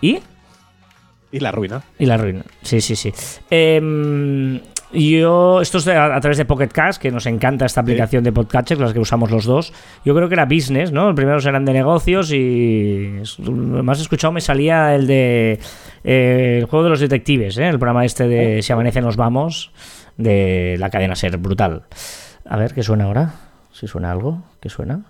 [0.01, 0.21] Y
[1.31, 1.41] ¿Y?
[1.41, 1.83] la Ruina.
[1.99, 2.43] Y la ruina.
[2.63, 3.13] Sí, sí, sí.
[3.51, 4.61] Em,
[4.93, 8.33] yo, esto es a, a través de Pocket Cast, que nos encanta esta aplicación de
[8.33, 9.73] podcatcher, las que usamos los dos.
[10.05, 11.09] Yo creo que era business, ¿no?
[11.09, 15.59] El primero eran de negocios y más escuchado me salía el de
[16.05, 17.69] eh, el juego de los detectives, ¿eh?
[17.69, 19.73] El programa este de Si amanece nos vamos
[20.17, 21.83] de la cadena Ser, brutal.
[22.49, 23.35] A ver, ¿qué suena ahora?
[23.75, 25.03] Si suena algo, ¿qué suena?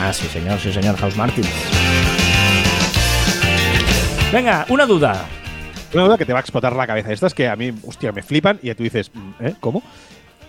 [0.00, 1.44] Ah, sí señor, sí señor, House Martin.
[4.32, 5.24] Venga, una duda.
[5.94, 7.12] Una duda que te va a explotar la cabeza.
[7.12, 9.54] Estas que a mí, hostia, me flipan y tú dices, mm, ¿eh?
[9.58, 9.82] ¿Cómo?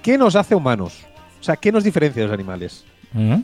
[0.04, 1.06] ¿Qué nos hace humanos?
[1.40, 2.86] O sea, ¿qué nos diferencia de los animales?
[3.14, 3.38] ¿Mm?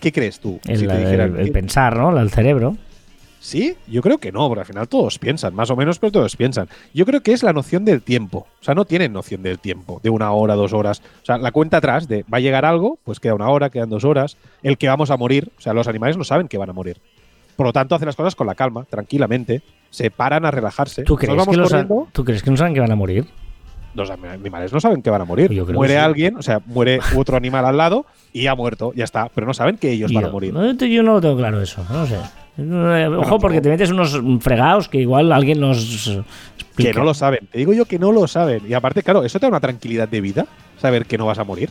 [0.00, 0.58] ¿Qué crees tú?
[0.66, 2.18] El, Si te el- dijeran el que- pensar, ¿no?
[2.18, 2.76] El cerebro.
[3.40, 6.36] Sí, yo creo que no, porque al final todos piensan, más o menos, pero todos
[6.36, 6.68] piensan.
[6.92, 8.46] Yo creo que es la noción del tiempo.
[8.60, 11.02] O sea, no tienen noción del tiempo, de una hora, dos horas.
[11.22, 13.90] O sea, la cuenta atrás de va a llegar algo, pues queda una hora, quedan
[13.90, 14.36] dos horas.
[14.62, 16.98] El que vamos a morir, o sea, los animales no saben que van a morir.
[17.56, 19.62] Por lo tanto, hacen las cosas con la calma, tranquilamente.
[19.90, 21.04] Se paran a relajarse.
[21.04, 21.72] ¿Tú crees, vamos que los,
[22.12, 23.26] ¿Tú crees que no saben que van a morir?
[23.96, 25.50] los animales no saben que van a morir.
[25.72, 25.98] Muere sí.
[25.98, 29.30] alguien, o sea, muere otro animal al lado y ha muerto, ya está.
[29.34, 30.52] Pero no saben que ellos van a morir.
[30.52, 32.18] no, yo no lo tengo claro eso, no sé.
[32.58, 36.22] Eh, Ojo, porque te metes unos fregados que igual alguien nos
[36.76, 37.46] Que no lo saben.
[37.50, 38.62] Te digo yo que no lo saben.
[38.68, 40.46] Y aparte, claro, eso te da una tranquilidad de vida,
[40.78, 41.70] saber que no vas a morir.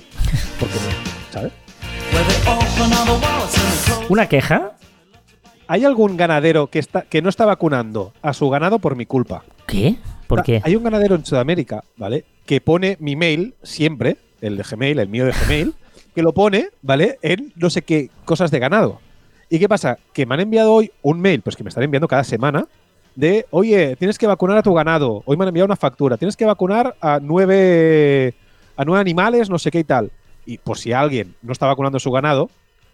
[0.60, 0.76] Porque
[1.32, 1.52] ¿sabes?
[4.10, 4.74] ¿Una queja?
[5.68, 9.44] ¿Hay algún ganadero que, está, que no está vacunando a su ganado por mi culpa?
[9.66, 9.96] ¿Qué?
[10.28, 10.62] ¿Por qué?
[10.64, 12.26] Hay un ganadero en Sudamérica, ¿vale?
[12.46, 15.74] Que pone mi mail siempre, el de Gmail, el mío de Gmail,
[16.14, 17.18] que lo pone, ¿vale?
[17.24, 19.02] En no sé qué cosas de ganado.
[19.50, 19.98] ¿Y qué pasa?
[20.14, 22.66] Que me han enviado hoy un mail, pues que me están enviando cada semana,
[23.16, 25.24] de, oye, tienes que vacunar a tu ganado.
[25.26, 26.18] Hoy me han enviado una factura.
[26.18, 28.34] Tienes que vacunar a nueve,
[28.76, 30.12] a nueve animales, no sé qué y tal.
[30.46, 32.50] Y por si alguien no está vacunando a su ganado,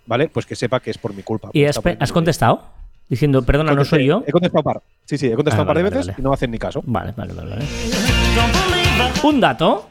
[0.06, 0.28] ¿vale?
[0.30, 1.50] Pues que sepa que es por mi culpa.
[1.54, 1.80] ¿Y has,
[2.12, 2.64] contestado?
[3.10, 4.24] Diciendo, perdona, no soy yo.
[4.28, 4.82] He contestado un par.
[5.06, 6.16] Sí, sí, he contestado Ah, un par de veces vale.
[6.18, 6.82] y no hacen ni caso.
[6.86, 7.50] Vale, vale, vale.
[7.50, 7.66] vale.
[9.24, 9.88] Un dato.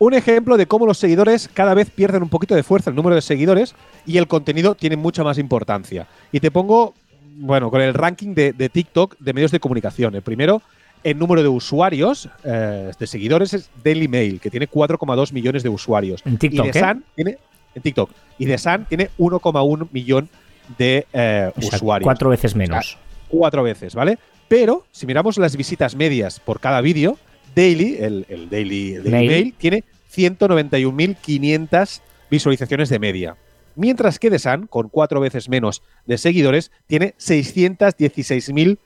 [0.00, 3.14] Un ejemplo de cómo los seguidores cada vez pierden un poquito de fuerza, el número
[3.14, 3.74] de seguidores,
[4.06, 6.06] y el contenido tiene mucha más importancia.
[6.32, 6.94] Y te pongo,
[7.36, 10.14] bueno, con el ranking de, de TikTok de medios de comunicación.
[10.14, 10.62] El primero,
[11.04, 15.68] el número de usuarios, eh, de seguidores, es Daily Mail, que tiene 4,2 millones de
[15.68, 16.22] usuarios.
[16.24, 16.80] En TikTok, y ¿eh?
[16.80, 17.38] Sun tiene,
[17.74, 18.10] en TikTok.
[18.38, 20.30] Y The Sun tiene 1,1 millón
[20.78, 22.96] de eh, O sea, usuarios cuatro veces menos.
[23.28, 24.18] cuatro veces, ¿vale?
[24.48, 27.18] Pero si miramos las visitas medias por cada vídeo,
[27.54, 29.54] Daily, el, el Daily, el Daily Mail.
[29.58, 29.84] Tiene
[30.14, 33.36] 191.500 visualizaciones de media.
[33.76, 38.78] Mientras que The Sun, con cuatro veces menos de seguidores, tiene 616.200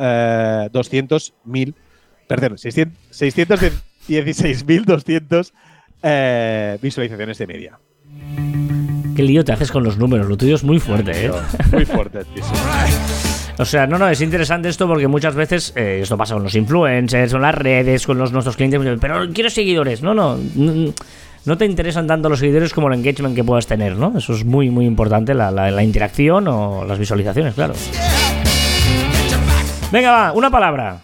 [0.00, 1.74] eh, 200.000
[2.28, 5.52] perdón, 600 616.200
[6.02, 7.80] eh, visualizaciones de media.
[9.16, 10.28] Qué lío te haces con los números.
[10.28, 11.32] Lo tuyo es muy fuerte, ¿eh?
[11.72, 12.44] Muy fuerte, tío.
[13.58, 16.54] O sea, no, no, es interesante esto porque muchas veces eh, esto pasa con los
[16.54, 18.80] influencers, con las redes, con los nuestros clientes.
[19.00, 20.00] Pero quiero seguidores.
[20.02, 20.38] No, no.
[21.44, 24.16] No te interesan tanto los seguidores como el engagement que puedas tener, ¿no?
[24.18, 27.72] Eso es muy, muy importante, la, la- la interacción o las visualizaciones, claro.
[29.90, 31.00] Venga, va, una palabra.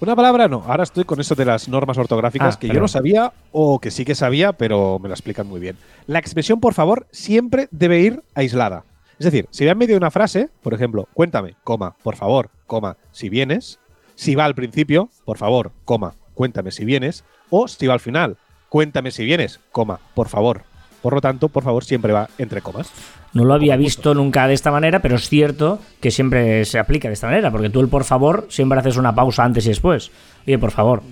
[0.00, 0.64] Una palabra no.
[0.66, 3.90] Ahora estoy con eso de las normas ortográficas Ah, que yo no sabía o que
[3.90, 5.76] sí que sabía, pero me la explican muy bien.
[6.06, 8.82] La expresión por favor siempre debe ir aislada.
[9.18, 12.50] Es decir, si va en medio de una frase, por ejemplo, cuéntame, coma, por favor,
[12.66, 13.78] coma, si vienes.
[14.14, 17.24] Si va al principio, por favor, coma, cuéntame si vienes.
[17.48, 18.36] O si va al final,
[18.68, 20.62] cuéntame si vienes, coma, por favor.
[21.00, 22.90] Por lo tanto, por favor, siempre va entre comas.
[23.32, 27.08] No lo había visto nunca de esta manera, pero es cierto que siempre se aplica
[27.08, 30.10] de esta manera, porque tú el por favor siempre haces una pausa antes y después.
[30.46, 31.02] Oye, por favor.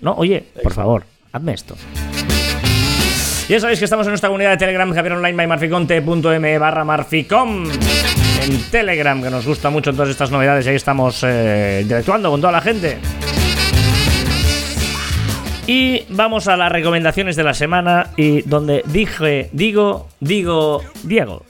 [0.00, 1.74] No, oye, por favor, hazme esto.
[3.48, 7.64] Ya sabéis que estamos en nuestra comunidad de Telegram, Javier Online, mymarficon.me barra marficom.
[8.42, 12.40] En Telegram, que nos gusta mucho todas estas novedades, y ahí estamos eh, interactuando con
[12.40, 12.98] toda la gente.
[15.68, 21.44] Y vamos a las recomendaciones de la semana y donde dije, digo, digo, Diego.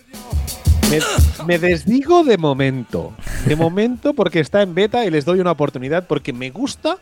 [1.46, 3.14] Me desdigo de momento.
[3.46, 6.98] De momento porque está en beta y les doy una oportunidad porque me gusta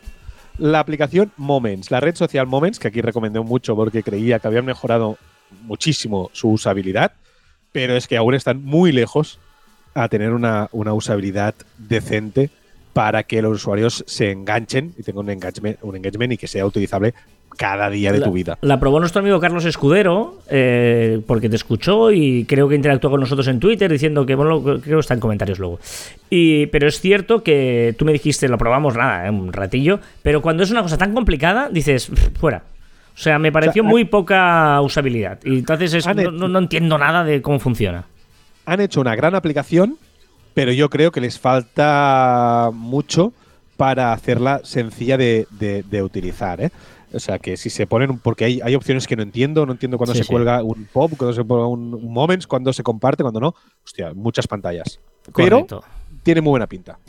[0.57, 4.65] la aplicación Moments, la red social Moments, que aquí recomendé mucho porque creía que habían
[4.65, 5.17] mejorado
[5.63, 7.13] muchísimo su usabilidad,
[7.71, 9.39] pero es que aún están muy lejos
[9.93, 12.49] a tener una, una usabilidad decente
[12.93, 16.65] para que los usuarios se enganchen y tengan un engagement, un engagement y que sea
[16.65, 17.13] utilizable
[17.57, 18.57] cada día de La- tu vida.
[18.61, 23.19] La probó nuestro amigo Carlos Escudero, eh, porque te escuchó y creo que interactuó con
[23.21, 25.79] nosotros en Twitter diciendo que, bueno, creo que está en comentarios luego.
[26.29, 30.63] Y, pero es cierto que tú me dijiste, lo probamos nada, un ratillo, pero cuando
[30.63, 32.63] es una cosa tan complicada, dices, "Pff, fuera.
[33.13, 35.39] O sea, me pareció muy poca usabilidad.
[35.45, 38.03] Y entonces es- no- no entiendo nada de cómo funciona.
[38.65, 39.95] Han hecho una gran aplicación,
[40.53, 43.31] pero yo creo que les falta mucho
[43.77, 46.61] para hacerla sencilla de, de- de utilizar.
[46.61, 46.71] ¿eh?
[47.15, 49.97] O sea, que si se ponen, porque hay, hay opciones que no entiendo, no entiendo
[49.97, 50.29] cuándo Sí, se sí.
[50.31, 53.55] cuelga un pop, cuándo se cuelga un, un moments, cuándo se comparte, cuándo no.
[53.85, 54.99] Hostia, muchas pantallas.
[55.33, 55.83] Pero Correcto.
[56.23, 56.99] tiene muy buena pinta.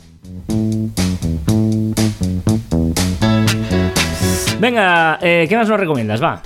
[4.59, 6.21] Venga, eh, ¿qué más nos recomiendas?
[6.23, 6.41] Va.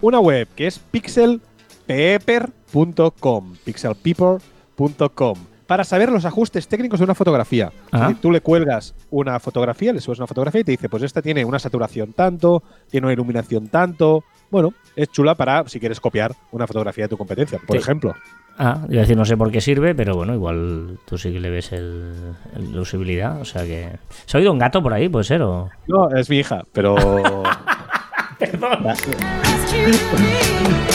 [0.00, 7.66] Una web que es pixelpepper.com, pixelpepper.com, para saber los ajustes técnicos de una fotografía.
[7.68, 8.00] Es Ah.
[8.08, 11.22] decir, tú le cuelgas una fotografía, le subes una fotografía y te dice, pues esta
[11.22, 14.24] tiene una saturación tanto, tiene una iluminación tanto.
[14.50, 17.82] Bueno, es chula para si quieres copiar una fotografía de tu competencia, por Sí.
[17.82, 18.14] ejemplo.
[18.58, 21.40] Ah, iba a decir, no sé por qué sirve, pero bueno, igual tú sí que
[21.40, 22.12] le ves el,
[22.54, 23.40] el- la usabilidad.
[23.40, 23.96] O sea que.
[24.26, 25.08] ¿Se ha oído un gato por ahí?
[25.08, 25.40] ¿Puede ser?
[25.40, 25.70] O...
[25.86, 26.94] No, es mi hija, pero.
[28.38, 28.84] Perdón.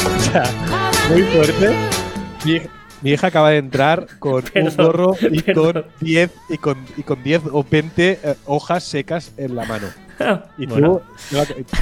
[0.06, 0.43] o sea,
[1.10, 1.75] muy fuerte.
[2.45, 2.62] Mi,
[3.01, 5.73] mi hija acaba de entrar con un gorro y perdón.
[5.73, 9.88] con 10 y con y con 10 o 20 eh, hojas secas en la mano.
[10.57, 11.36] Y Bueno, tú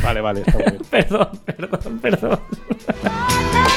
[0.04, 0.78] Vale, vale, está muy bien.
[0.92, 2.40] perdón, perdón, perdón.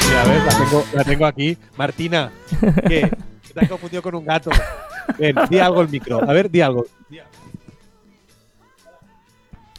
[0.07, 1.57] Mira, ves, la tengo, la tengo aquí.
[1.77, 2.31] Martina,
[2.87, 3.09] ¿qué?
[3.53, 4.51] Te has confundido con un gato.
[5.17, 6.21] Ven, di algo al micro.
[6.29, 6.85] A ver, di algo.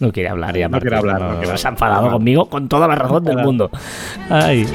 [0.00, 2.12] No quiere hablar ya, No Martín, quiere hablar, no quiere se ha enfadado No.
[2.12, 3.70] conmigo con toda la razón del mundo.
[4.30, 4.66] Ay.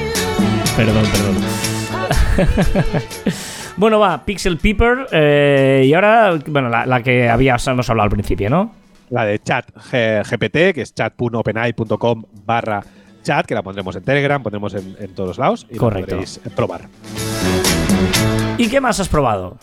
[0.76, 1.75] Perdón, perdón.
[3.76, 5.06] bueno, va, Pixel Peeper.
[5.12, 8.72] eh, y ahora, bueno, la, la que habíamos hablado al principio, ¿no?
[9.10, 12.82] La de chat G- GPT, que es chat.openai.com barra
[13.22, 16.10] chat, que la pondremos en Telegram, pondremos en, en todos lados y la Correcto.
[16.10, 16.82] podréis probar.
[18.58, 19.58] ¿Y qué más has probado?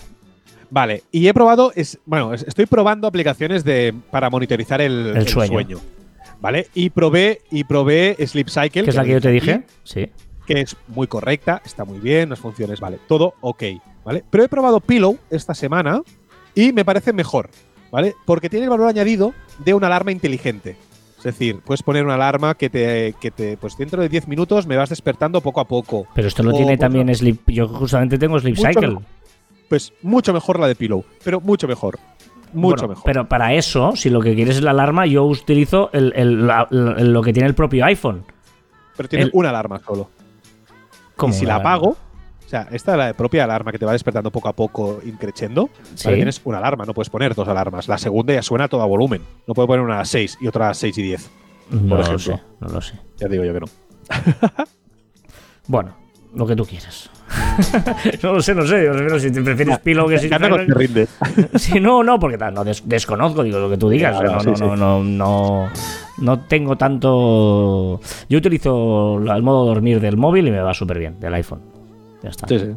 [0.70, 5.28] Vale, y he probado, es, bueno, es- estoy probando aplicaciones de, para monitorizar el, el
[5.28, 5.80] sueño.
[6.42, 6.68] ¿Vale?
[6.74, 8.84] Y probé, y probé Sleep Cycle.
[8.84, 9.64] ¿Qué es la que yo te dije?
[9.84, 10.10] Sí.
[10.46, 13.64] Que es muy correcta, está muy bien, las funciones, vale, todo ok,
[14.04, 14.24] ¿vale?
[14.30, 16.02] Pero he probado Pillow esta semana
[16.56, 17.50] y me parece mejor,
[17.92, 18.16] ¿vale?
[18.26, 20.76] Porque tiene el valor añadido de una alarma inteligente.
[21.18, 24.68] Es decir, puedes poner una alarma que te, que te pues dentro de 10 minutos
[24.68, 26.06] me vas despertando poco a poco.
[26.14, 27.40] Pero esto lo O, tiene también Sleep.
[27.48, 28.88] Yo justamente tengo Sleep Mucho Cycle.
[28.90, 29.04] mejor.
[29.70, 31.98] Pues mucho mejor la de Pillow, pero mucho mejor.
[32.52, 33.04] Mucho Bueno, mejor.
[33.06, 36.68] Pero para eso, si lo que quieres es la alarma, yo utilizo el- el- la-
[36.70, 38.26] la- lo que tiene el propio iPhone.
[38.98, 40.10] Pero tiene una alarma solo.
[41.28, 44.32] Y si la apago, o sea, esta es la propia alarma que te va despertando
[44.32, 45.70] poco a poco, increciendo.
[45.96, 46.06] Sí.
[46.06, 46.18] ¿vale?
[46.18, 47.88] Tienes una alarma, no puedes poner dos alarmas.
[47.88, 49.22] La segunda ya suena a todo volumen.
[49.48, 51.32] No puedo poner una a las 6 y otra a las 6 y 10.
[51.72, 53.00] No lo sé, no lo sé.
[53.18, 53.68] Ya digo yo que no.
[55.66, 55.96] Bueno,
[56.36, 57.10] lo que tú quieras.
[58.24, 58.84] no lo sé, no sé.
[58.86, 61.10] Yo prefiero si te prefieres Pillow que si te rindes.
[61.56, 64.20] Sí, no, no, porque no des- desconozco, digo lo que tú digas.
[64.20, 64.64] Claro, no, sí, no, sí.
[64.64, 65.70] no, no, no,
[66.20, 68.00] no tengo tanto.
[68.30, 71.62] Yo utilizo el modo dormir del móvil y me va súper bien, del iPhone.
[72.22, 72.48] Ya está.
[72.48, 72.68] Sí, sí.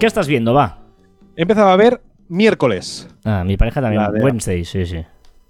[0.00, 0.52] ¿Qué estás viendo?
[0.54, 0.78] Va.
[1.36, 3.08] He empezado a ver miércoles.
[3.24, 4.02] Ah, mi pareja también.
[4.22, 5.04] Wednesday, sí, sí.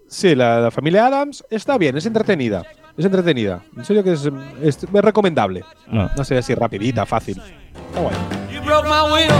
[0.08, 2.62] Sí, la, la familia Adams está bien, es entretenida.
[2.96, 3.60] Es entretenida.
[3.76, 4.24] En serio que es,
[4.62, 5.64] es- es recomendable.
[5.88, 6.08] No.
[6.16, 7.40] No sé, así rapidita, fácil.
[7.88, 8.14] Está guay.
[8.54, 9.32] You broke my will.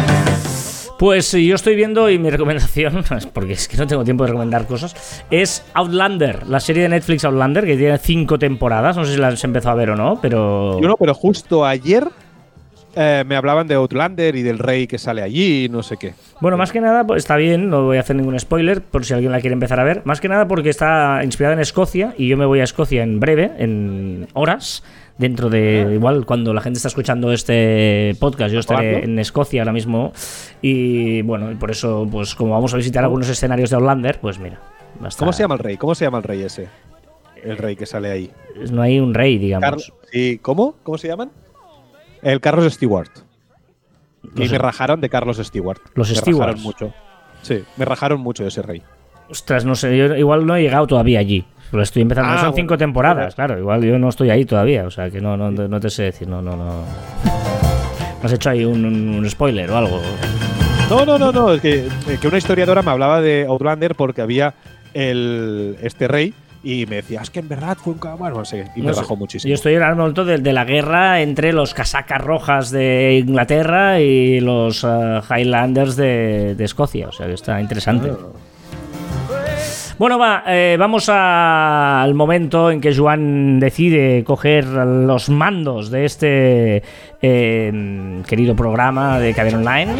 [0.99, 4.29] Pues eh, yo estoy viendo y mi recomendación, porque es que no tengo tiempo de
[4.29, 8.97] recomendar cosas, es Outlander, la serie de Netflix Outlander, que tiene cinco temporadas.
[8.97, 10.81] No sé si las he empezado a ver o no, pero.
[10.81, 12.09] Yo no, pero justo ayer
[12.97, 16.15] eh, me hablaban de Outlander y del rey que sale allí y no sé qué.
[16.41, 19.15] Bueno, más que nada, pues está bien, no voy a hacer ningún spoiler por si
[19.15, 20.03] alguien la quiere empezar a ver.
[20.05, 23.21] Más que nada porque está inspirada en Escocia y yo me voy a Escocia en
[23.21, 24.83] breve, en horas.
[25.19, 25.93] Dentro de.
[25.95, 30.13] Igual cuando la gente está escuchando este podcast, yo estaré en Escocia ahora mismo.
[30.61, 34.39] Y bueno, y por eso, pues como vamos a visitar algunos escenarios de Outlander, pues
[34.39, 34.61] mira.
[35.07, 35.77] estar- ¿Cómo se llama el rey?
[35.79, 36.69] ¿Cómo se llama el rey ese?
[37.43, 38.31] El rey que sale ahí.
[38.71, 39.63] No hay un rey, digamos.
[39.65, 39.93] Carlos.
[40.13, 40.75] Sí, ¿Cómo?
[40.83, 41.31] ¿Cómo se llaman?
[42.23, 43.11] El Carlos Stewart.
[44.35, 45.79] Y me rajaron de Carlos Stewart.
[45.95, 46.39] Los me Stewarts.
[46.55, 46.95] rajaron mucho.
[47.43, 48.83] Sí, me rajaron mucho de ese rey.
[49.31, 51.45] Ostras, no sé, yo igual no he llegado todavía allí.
[51.73, 52.31] Lo estoy empezando.
[52.31, 52.57] Ah, Son bueno.
[52.57, 53.59] cinco temporadas, claro.
[53.59, 54.85] Igual yo no estoy ahí todavía.
[54.87, 56.83] O sea que no, no, no te sé decir, no, no, no.
[58.21, 60.01] ¿Me has hecho ahí un, un- un spoiler o algo?
[60.91, 61.53] No, no, no, no.
[61.53, 64.55] Es que, eh, que una historiadora me hablaba de Outlander porque había
[64.95, 66.35] el, este rey
[66.69, 68.14] y me decía, es que en verdad fue un ca-".
[68.14, 69.01] bueno, no sé, y No me sé.
[69.01, 69.49] bajó muchísimo.
[69.49, 74.85] Yo estoy momento de, de la guerra entre los casacas rojas de Inglaterra y los
[74.85, 77.09] eh, Highlanders de, de Escocia.
[77.09, 78.11] O sea que está interesante.
[79.99, 86.05] Bueno, va, eh, vamos a- al momento en que Joan decide coger los mandos de
[86.05, 86.83] este
[87.23, 89.95] eh, querido programa de Cadena Online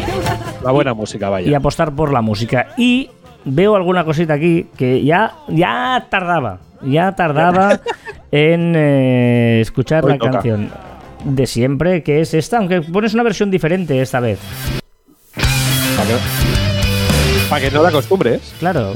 [0.63, 1.49] La buena música, vaya.
[1.49, 2.67] y apostar por la música.
[2.77, 3.09] Y
[3.47, 7.79] veo alguna cosita aquí que ya, ya tardaba, ya tardaba
[8.31, 10.31] en eh, escuchar Hoy la toca.
[10.33, 10.69] canción
[11.23, 14.39] de siempre, que es esta, aunque pones una versión diferente esta vez.
[15.95, 16.15] Para que,
[17.49, 18.53] para que no la acostumbres.
[18.59, 18.93] Claro,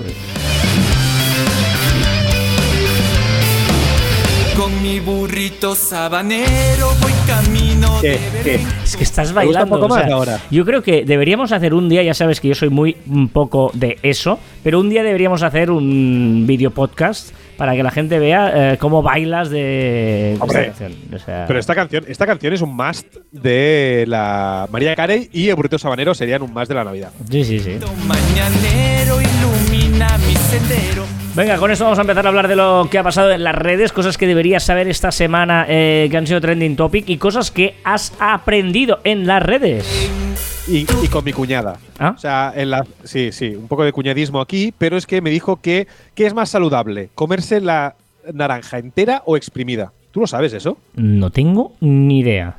[4.57, 8.09] Con mi burrito sabanero voy camino ¿Qué?
[8.11, 8.59] de ¿Qué?
[8.83, 9.75] Es que estás gusta un bailando.
[9.79, 10.39] poco o sea, más ahora?
[10.51, 13.71] Yo creo que deberíamos hacer un día, ya sabes que yo soy muy un poco
[13.73, 18.73] de eso, pero un día deberíamos hacer un video podcast para que la gente vea
[18.73, 20.93] eh, cómo bailas de, esta Hombre, canción.
[21.13, 25.49] O sea, Pero esta canción, esta canción es un must de la María Carey y
[25.49, 27.11] el Burrito Sabanero serían un must de la Navidad.
[27.29, 27.79] sí, sí, sí.
[28.05, 31.20] Mañanero ilumina mi sendero.
[31.33, 33.55] Venga, con esto vamos a empezar a hablar de lo que ha pasado en las
[33.55, 37.51] redes, cosas que deberías saber esta semana eh, que han sido trending topic y cosas
[37.51, 40.11] que has aprendido en las redes.
[40.67, 41.77] Y, y con mi cuñada.
[41.99, 42.13] ¿Ah?
[42.15, 45.29] O sea, en la, sí, sí, un poco de cuñadismo aquí, pero es que me
[45.29, 47.95] dijo que, que es más saludable, comerse la
[48.33, 49.93] naranja entera o exprimida.
[50.11, 50.77] ¿Tú lo sabes eso?
[50.95, 52.57] No tengo ni idea.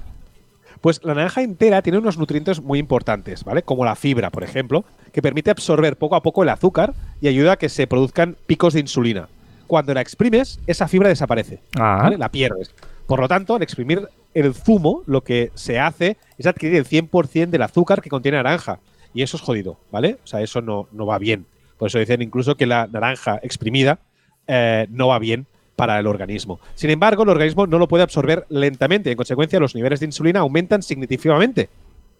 [0.82, 3.62] Pues la naranja entera tiene unos nutrientes muy importantes, ¿vale?
[3.62, 7.52] Como la fibra, por ejemplo, que permite absorber poco a poco el azúcar y ayuda
[7.52, 9.28] a que se produzcan picos de insulina.
[9.68, 12.00] Cuando la exprimes, esa fibra desaparece, Ah.
[12.02, 12.18] ¿vale?
[12.18, 12.74] La pierdes.
[13.06, 17.50] Por lo tanto, al exprimir el zumo, lo que se hace es adquirir el 100%
[17.50, 18.80] del azúcar que contiene naranja.
[19.14, 20.18] Y eso es jodido, ¿vale?
[20.24, 21.46] O sea, eso no, no va bien.
[21.78, 24.00] Por eso dicen incluso que la naranja exprimida
[24.48, 25.46] eh, no va bien
[25.76, 26.60] para el organismo.
[26.74, 30.06] Sin embargo, el organismo no lo puede absorber lentamente y en consecuencia los niveles de
[30.06, 31.68] insulina aumentan significativamente.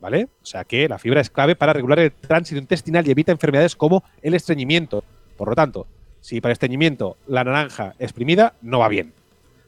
[0.00, 0.24] ¿Vale?
[0.42, 3.76] O sea que la fibra es clave para regular el tránsito intestinal y evita enfermedades
[3.76, 5.04] como el estreñimiento.
[5.36, 5.86] Por lo tanto,
[6.20, 9.12] si para estreñimiento la naranja exprimida no va bien,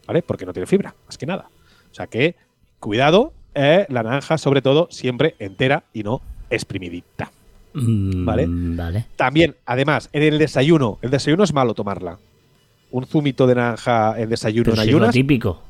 [0.09, 0.23] ¿vale?
[0.23, 1.49] Porque no tiene fibra, más que nada.
[1.89, 2.35] O sea que,
[2.81, 6.21] cuidado, eh, la naranja sobre todo siempre entera y no
[6.51, 7.31] exprimidita.
[7.75, 8.47] Mm, Vale.
[8.49, 9.07] Vale.
[9.17, 12.19] También, además, en el desayuno, el desayuno es malo tomarla.
[12.95, 15.61] Un zumito de naranja en desayuno Pero en si es lo ayunas, típico.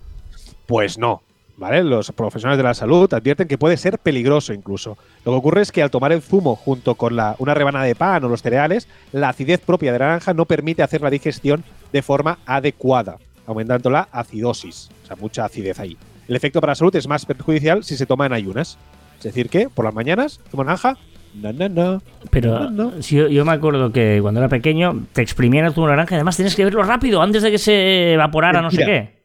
[0.67, 1.23] pues no.
[1.57, 1.83] ¿Vale?
[1.85, 4.99] Los profesionales de la salud advierten que puede ser peligroso incluso.
[5.25, 7.95] Lo que ocurre es que al tomar el zumo junto con la, una rebanada de
[7.95, 11.65] pan o los cereales, la acidez propia de la naranja no permite hacer la digestión
[11.93, 13.17] de forma adecuada,
[13.47, 14.91] aumentando la acidosis.
[15.05, 15.97] O sea, mucha acidez ahí.
[16.29, 18.77] El efecto para la salud es más perjudicial si se toma en ayunas.
[19.19, 20.99] Es decir, que por las mañanas, toma naranja.
[21.35, 22.03] No, no, no.
[22.31, 23.03] Pero No, no.
[23.03, 26.15] si yo, yo me acuerdo que cuando era pequeño te exprimían el zumo de naranja
[26.15, 29.25] y además tienes que verlo rápido antes de que se evaporara no sé qué.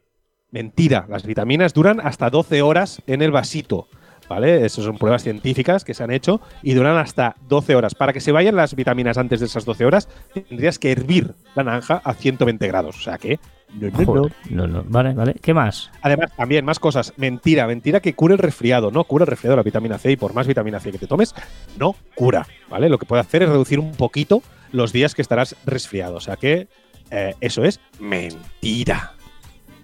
[0.50, 3.88] Mentira, las vitaminas duran hasta 12 horas en el vasito.
[4.28, 4.64] ¿Vale?
[4.64, 7.96] Esas son pruebas científicas que se han hecho y duran hasta 12 horas.
[7.96, 11.64] Para que se vayan las vitaminas antes de esas 12 horas, tendrías que hervir la
[11.64, 12.96] naranja a 120 grados.
[12.96, 13.40] O sea que.
[13.74, 14.04] No, no, no.
[14.04, 14.84] Joder, no, no.
[14.86, 15.34] Vale, vale.
[15.40, 15.90] ¿Qué más?
[16.02, 17.12] Además, también más cosas.
[17.16, 18.90] Mentira, mentira que cure el resfriado.
[18.90, 21.34] No cura el resfriado la vitamina C y por más vitamina C que te tomes,
[21.78, 22.46] no cura.
[22.68, 22.88] ¿Vale?
[22.88, 24.42] Lo que puede hacer es reducir un poquito
[24.72, 26.16] los días que estarás resfriado.
[26.16, 26.68] O sea que
[27.10, 29.14] eh, eso es mentira.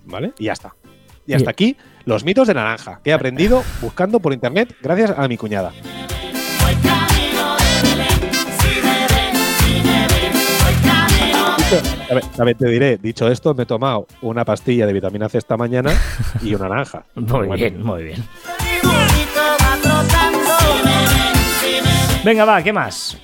[0.05, 0.32] ¿Vale?
[0.39, 0.74] Y ya está.
[1.26, 1.49] Y hasta Bien.
[1.51, 5.72] aquí los mitos de naranja que he aprendido buscando por internet gracias a mi cuñada.
[11.66, 15.28] A ver, a ver, te diré, dicho esto, me he tomado una pastilla de vitamina
[15.28, 15.92] C esta mañana
[16.40, 17.04] y una naranja.
[17.16, 18.24] Muy Bueno, bien, muy bien.
[22.24, 23.18] Venga, va, ¿qué más?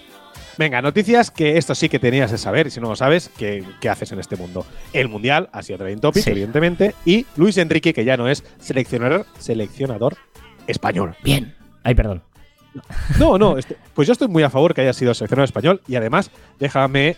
[0.58, 3.64] Venga, noticias que esto sí que tenías que saber, y si no lo sabes, ¿qué,
[3.80, 4.66] qué haces en este mundo?
[4.92, 6.30] El Mundial ha sido trending topic, Sí.
[6.30, 10.16] evidentemente, y Luis Enrique, que ya no es seleccionador, seleccionador
[10.66, 11.14] español.
[11.22, 11.54] Bien.
[11.84, 12.22] Ay, perdón.
[13.18, 15.94] No, no, este- pues yo estoy muy a favor que haya sido seleccionador español, y
[15.96, 17.16] además, déjame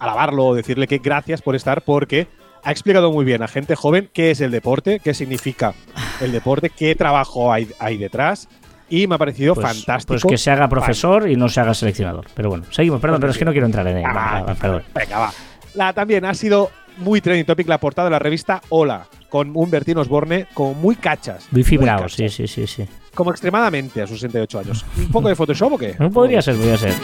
[0.00, 2.26] alabarlo o decirle que gracias por estar, porque
[2.64, 5.72] ha explicado muy bien a gente joven qué es el deporte, qué significa
[6.20, 8.48] el deporte, qué trabajo hay, hay detrás,
[8.88, 10.14] y me ha parecido Pues, fantástico.
[10.14, 12.26] pues que se haga profesor y no se haga seleccionador.
[12.34, 14.08] Pero bueno, seguimos, perdón, pero es que no quiero entrar en ello.
[14.10, 14.82] Ah, Va, va, perdón.
[14.94, 15.32] Venga, va.
[15.74, 19.70] La, también ha sido muy trending topic la portada de la revista Hola, con un
[19.70, 21.46] Bertín Osborne como muy cachas.
[21.52, 22.16] Muy fibrado, cachas.
[22.16, 22.84] sí, sí, sí, sí.
[23.14, 24.84] Como extremadamente a sus 68 años.
[24.98, 25.94] ¿Un poco de Photoshop o qué?
[25.98, 26.94] No podría ser, podría ser.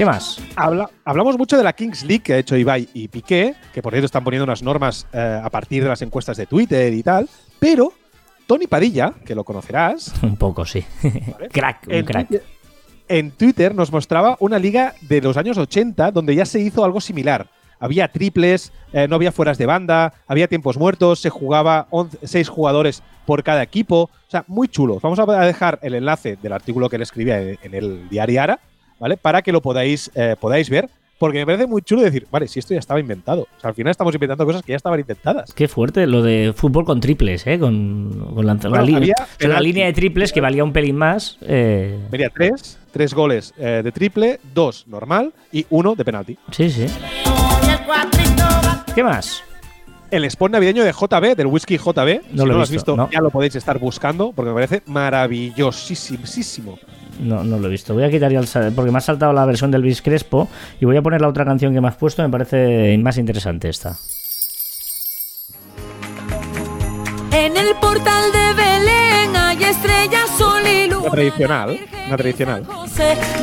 [0.00, 0.40] ¿Qué más?
[0.56, 3.92] Habla- hablamos mucho de la Kings League que ha hecho Ibai y Piqué, que por
[3.92, 7.28] cierto están poniendo unas normas eh, a partir de las encuestas de Twitter y tal,
[7.58, 7.92] pero
[8.46, 10.82] Tony Padilla, que lo conocerás, Un poco, sí.
[11.02, 11.48] ¿vale?
[11.52, 12.28] crack, un en, crack.
[12.28, 12.46] Twitter,
[13.08, 17.02] en Twitter nos mostraba una liga de los años 80 donde ya se hizo algo
[17.02, 17.48] similar.
[17.78, 21.88] había triples, eh, no había fueras de banda, había tiempos muertos, se jugaba
[22.22, 24.04] 6 jugadores por cada equipo.
[24.04, 24.98] O sea, muy chulo.
[25.02, 28.60] Vamos a dejar el enlace del artículo que él escribía en, en el diario Ara,
[29.00, 29.16] ¿vale?
[29.16, 30.88] Para que lo podáis, eh, podáis ver.
[31.18, 33.42] Porque me parece muy chulo decir, vale, si esto ya estaba inventado.
[33.42, 35.52] O sea, al final estamos inventando cosas que ya estaban inventadas.
[35.52, 37.58] Qué fuerte lo de fútbol con triples, ¿eh?
[37.58, 40.72] Con, con la, la línea, había o sea, la línea de triples que valía un
[40.72, 41.36] pelín más.
[41.42, 46.38] eh, Venía tres, tres goles eh, de triple, dos normal y uno de penalti.
[46.52, 46.86] sí, sí.
[48.94, 49.42] ¿Qué más?
[50.10, 51.84] El spot navideño de JB, del whisky JB.
[51.86, 53.10] No si lo he no lo has visto, no.
[53.10, 56.78] ya lo podéis estar buscando porque me parece maravillosísimo.
[57.20, 57.94] No, no lo he visto.
[57.94, 60.48] Voy a quitar ya el porque me ha saltado la versión del Bis Crespo
[60.80, 62.22] y voy a poner la otra canción que me has puesto.
[62.22, 63.98] Me parece más interesante esta.
[67.32, 70.19] En el portal de Belén hay estrellas.
[71.00, 72.66] Una tradicional, una tradicional.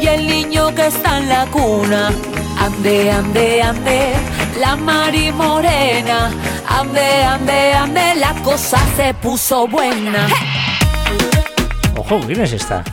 [0.01, 2.11] y el niño que está en la cuna.
[2.59, 4.13] Ande, ande, ande,
[4.59, 6.31] la Mari Morena.
[6.67, 10.27] Ande, ande, ande, la cosa se puso buena.
[11.95, 12.83] Ojo, ¿quién es esta?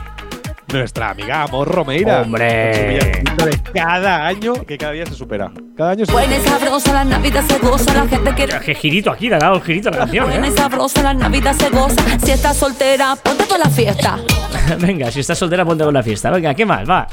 [0.74, 2.22] Nuestra amiga Amor Romeira.
[2.22, 3.22] ¡Hombre!
[3.38, 5.52] Con de cada año, que cada día se supera.
[5.76, 8.58] Cada año se Buena y sabrosa, la Navidad se goza, la gente quiere.
[8.58, 10.54] Qué girito aquí, le ha dado el girito a la canción, Buena y ¿eh?
[10.56, 12.18] sabrosa, la Navidad se goza.
[12.24, 14.18] Si estás soltera, ponte toda la fiesta.
[14.80, 16.30] Venga, si estás soltera, ponte con la fiesta.
[16.30, 16.88] Venga, ¿qué más?
[16.90, 17.06] Va.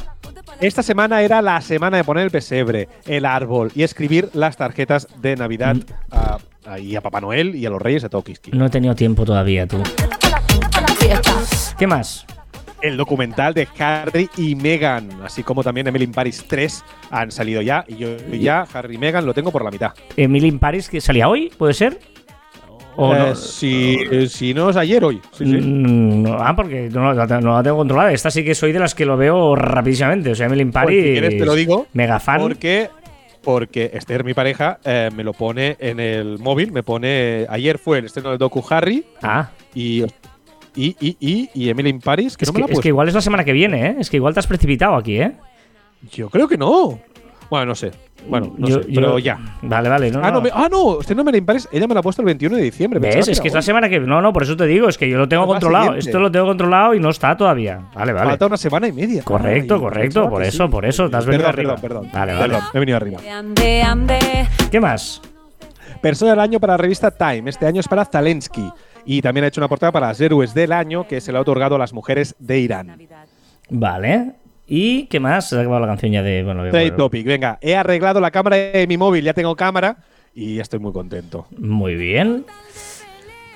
[0.60, 5.08] Esta semana era la semana de poner el pesebre, el árbol y escribir las tarjetas
[5.22, 5.84] de Navidad Mm.
[6.12, 8.52] a, a- y a Papá Noel y a los Reyes de Tokiski.
[8.52, 9.82] No he tenido tiempo todavía, tú.
[11.78, 12.26] ¿Qué más?
[12.82, 17.62] El documental de Harry y Meghan, así como también Emily in Paris 3 han salido
[17.62, 19.92] ya y yo ya Harry y Meghan lo tengo por la mitad.
[20.18, 22.00] Emily in Paris, que salía hoy, ¿puede ser?
[22.98, 23.36] ¿O Eh, no?
[23.36, 25.22] si, eh, si no es ayer, hoy.
[25.32, 25.52] Sí, sí.
[25.62, 28.12] Mm, no, ah, porque no, la- no la tengo controlada.
[28.12, 30.32] Esta sí que soy de las que lo veo rapidísimamente.
[30.32, 31.04] O sea, Emily in Pues, Paris.
[31.06, 31.88] si quieres te lo digo.
[31.94, 32.42] Mega fan.
[32.42, 32.90] Porque,
[33.44, 36.72] porque Esther, mi pareja, eh, me lo pone en el móvil.
[36.74, 37.46] Me pone.
[37.50, 40.04] Ayer fue el estreno del docu Harry Ah, y.
[40.76, 42.88] Y, y, y, y Emily in Paris, que es no que, me la es que
[42.88, 43.96] igual es la semana que viene, ¿eh?
[44.00, 45.34] Es que igual te has precipitado aquí, ¿eh?
[46.14, 47.00] Yo creo que no.
[47.50, 47.92] Bueno, no sé.
[48.30, 48.88] Bueno, no Yo- sé.
[48.90, 49.38] yo- Pero ya.
[49.64, 50.10] Vale, vale.
[50.12, 50.42] No, ah, no, no.
[50.42, 51.02] me- ah, no.
[51.02, 51.68] Estreno Emily in Paris.
[51.72, 53.00] Ella me la ha puesto el 21 de diciembre.
[53.02, 53.28] ¿Ves?
[53.28, 54.00] Es que es la semana que.
[54.00, 54.88] No, no, por eso te digo.
[54.88, 55.86] Es que yo lo tengo La más controlado.
[55.88, 56.10] siguiente.
[56.10, 57.82] Esto lo tengo controlado y no está todavía.
[57.94, 58.30] Vale, vale.
[58.30, 59.24] Falta una semana y media.
[59.24, 60.72] Correcto, Ay, correcto, por eso, sí.
[60.72, 61.76] por eso, te has venido perdón, arriba.
[61.76, 62.20] Perdón, perdón.
[62.20, 62.48] Vale, vale.
[62.54, 63.20] Perdón, me he venido arriba.
[63.38, 64.20] Ande, ande.
[64.72, 65.22] ¿Qué más?
[66.02, 67.50] Persona del año para la revista Time.
[67.50, 68.72] Este año es para Zelensky.
[69.06, 71.42] Y también ha hecho una portada para las héroes del año que se le ha
[71.42, 73.08] otorgado a las mujeres de Irán.
[73.70, 74.34] Vale.
[74.68, 75.50] ¿Y qué más?
[75.50, 76.44] Se ha acabado la canción ya de.
[76.44, 77.26] Bueno, Trade topic.
[77.26, 79.24] Venga, he arreglado la cámara de mi móvil.
[79.24, 79.98] Ya tengo cámara
[80.34, 81.48] y ya estoy muy contento.
[81.58, 82.46] Muy bien.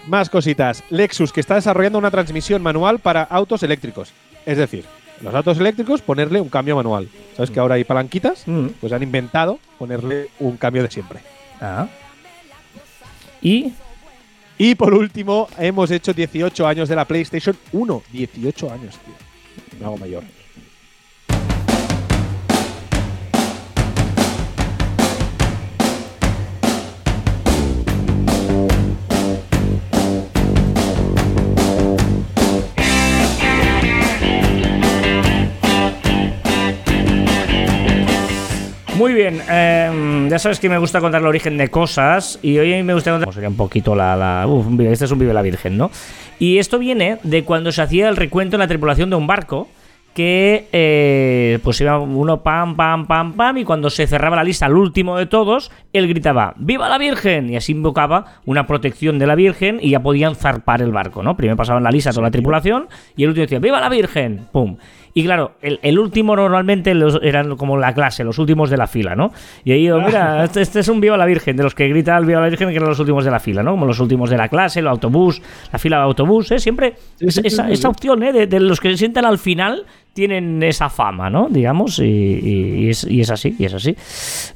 [0.08, 0.84] Más cositas.
[0.90, 4.14] Lexus, que está desarrollando una transmisión manual para autos eléctricos.
[4.46, 4.86] Es decir,
[5.22, 7.08] los autos eléctricos ponerle un cambio manual.
[7.36, 8.48] ¿Sabes que ahora hay palanquitas?
[8.48, 8.68] Mm.
[8.82, 11.20] Pues han inventado ponerle un cambio de siempre.
[11.62, 11.88] Ah.
[13.42, 13.74] Y.
[14.58, 18.04] Y por último, hemos hecho 18 años de la PlayStation 1.
[18.12, 19.80] 18 años, tío.
[19.80, 20.24] Me hago mayor.
[38.98, 42.82] Muy bien, eh, ya sabes que me gusta contar el origen de cosas y hoy
[42.82, 45.78] me gusta contar sería un poquito la, la uf, este es un vive la virgen,
[45.78, 45.92] ¿no?
[46.40, 49.68] Y esto viene de cuando se hacía el recuento en la tripulación de un barco
[50.16, 54.66] que eh, pues iba uno pam pam pam pam y cuando se cerraba la lista
[54.66, 59.28] al último de todos él gritaba viva la virgen y así invocaba una protección de
[59.28, 61.36] la virgen y ya podían zarpar el barco, ¿no?
[61.36, 62.88] Primero pasaban la lista toda la tripulación
[63.18, 64.78] y el último decía viva la virgen, pum.
[65.18, 68.86] Y claro, el, el último normalmente los- eran como la clase, los últimos de la
[68.86, 69.32] fila, ¿no?
[69.64, 72.18] Y ahí, oh, mira, este, este es un Viva la Virgen, de los que grita
[72.18, 73.72] el Viva la Virgen, que eran los últimos de la fila, ¿no?
[73.72, 75.42] Como los últimos de la clase, el autobús,
[75.72, 76.60] la fila de autobús, ¿eh?
[76.60, 78.34] Siempre esa, esa opción, ¿eh?
[78.34, 79.86] De, de los que se sientan al final
[80.16, 81.50] tienen esa fama, ¿no?
[81.50, 83.94] Digamos, y, y- y es, y es así, y es así.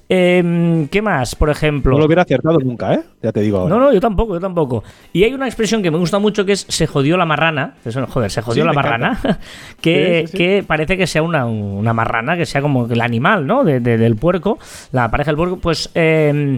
[0.07, 1.91] Em, ¿Qué más, por ejemplo?
[1.91, 3.01] No lo hubiera acertado nunca, ¿eh?
[3.21, 3.75] Ya te digo ahora.
[3.75, 4.85] No, no, yo tampoco, yo tampoco.
[5.11, 7.75] Y hay una expresión que me gusta mucho que es se jodió la marrana.
[7.83, 9.19] Eso, joder, se jodió Sí, la marrana.
[9.81, 10.37] que, Sí, sí, sí.
[10.37, 13.65] que parece que sea una, una marrana, que sea como el animal, ¿no?
[13.65, 14.57] De- de- del puerco,
[14.93, 16.57] la pareja del puerco, pues eh,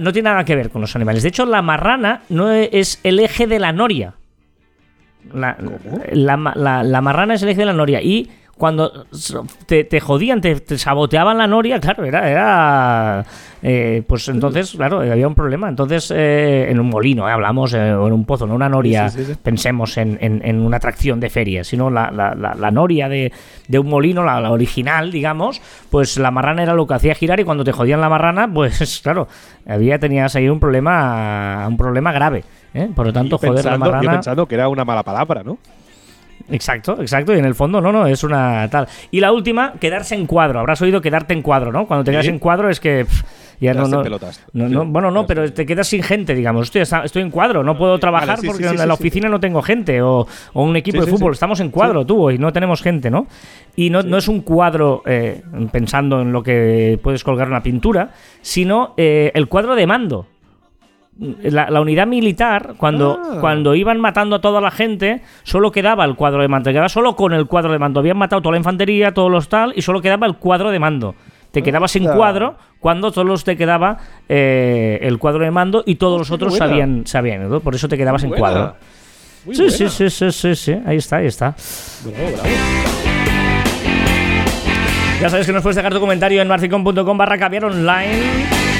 [0.00, 1.22] no tiene nada que ver con los animales.
[1.22, 4.14] De hecho, la marrana no es el eje de la noria.
[5.32, 5.56] La,
[6.12, 8.02] la, la- la marrana es el eje de la noria.
[8.02, 9.06] Y cuando
[9.66, 12.30] te, te jodían, te, te saboteaban la noria, claro, era.
[12.30, 13.24] era
[13.64, 15.68] eh, pues entonces, claro, había un problema.
[15.68, 19.08] Entonces, eh, en un molino, eh, hablamos, eh, o en un pozo, no una noria,
[19.08, 19.38] Sí, sí, sí, sí.
[19.42, 23.32] pensemos en, en- en una atracción de feria, sino la, la- la- la noria de,
[23.68, 27.38] de un molino, la, la original, digamos, pues la marrana era lo que hacía girar
[27.40, 29.28] y cuando te jodían la marrana, pues claro,
[29.66, 32.44] había, tenías ahí un problema, un problema grave.
[32.74, 32.88] ¿eh?
[32.94, 34.10] Por lo tanto, Yo joder, la pensando, yo marrana.
[34.12, 35.58] pensando que era una mala palabra, ¿no?
[36.50, 37.34] Exacto, exacto.
[37.34, 38.86] Y en el fondo, no, no, es una tal.
[39.10, 40.60] Y la última, quedarse en cuadro.
[40.60, 41.86] Habrás oído quedarte en cuadro, ¿no?
[41.86, 42.30] Cuando te quedas Sí.
[42.30, 43.04] en cuadro es que.
[43.04, 43.22] pff,
[43.60, 44.42] ya no, no, pelotas.
[44.52, 44.74] no, Sí.
[44.74, 46.72] no, bueno, no, pero te quedas sin gente, digamos.
[46.74, 49.62] Estoy, estoy en cuadro, no puedo trabajar sí, porque sí, en la oficina no tengo
[49.62, 50.02] gente.
[50.02, 53.28] O, o un equipo de fútbol, estamos en cuadro, tú, y no tenemos gente, ¿no?
[53.76, 58.10] Y no, no es un cuadro eh, pensando en lo que puedes colgar una pintura,
[58.40, 60.26] sino eh, el cuadro de mando.
[61.18, 63.36] La, la unidad militar, cuando, Ah.
[63.40, 66.64] cuando iban matando a toda la gente, solo quedaba el cuadro de mando.
[66.64, 68.00] Te quedabas solo con el cuadro de mando.
[68.00, 71.14] Habían matado toda la infantería, todos los tal, y solo quedaba el cuadro de mando.
[71.50, 72.16] Te quedabas en Anda.
[72.16, 76.52] cuadro cuando solo te quedaba eh, el cuadro de mando y todos los qué otros
[76.52, 76.66] buena.
[76.66, 77.60] sabían, sabían ¿no?
[77.60, 78.40] Por eso te quedabas en Buena.
[78.40, 78.74] cuadro.
[79.44, 79.90] Muy Sí, sí, buena.
[79.90, 80.76] sí, sí, sí, sí.
[80.86, 81.54] Ahí está, ahí está.
[82.04, 82.48] Bravo, bravo.
[85.20, 88.71] Ya sabes que nos puedes dejar tu comentario en marficom.com barra caviar online.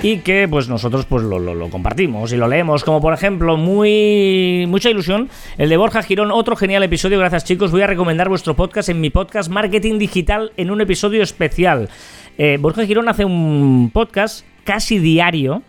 [0.00, 2.84] Y que pues nosotros pues lo, lo- compartimos y lo leemos.
[2.84, 5.28] Como por ejemplo, muy mucha ilusión,
[5.58, 7.18] el de Borja Girón, otro genial episodio.
[7.18, 7.72] Gracias chicos.
[7.72, 11.88] Voy a recomendar vuestro podcast en mi podcast Marketing Digital en un episodio especial.
[12.38, 15.62] Eh, Borja Girón hace un podcast casi diario.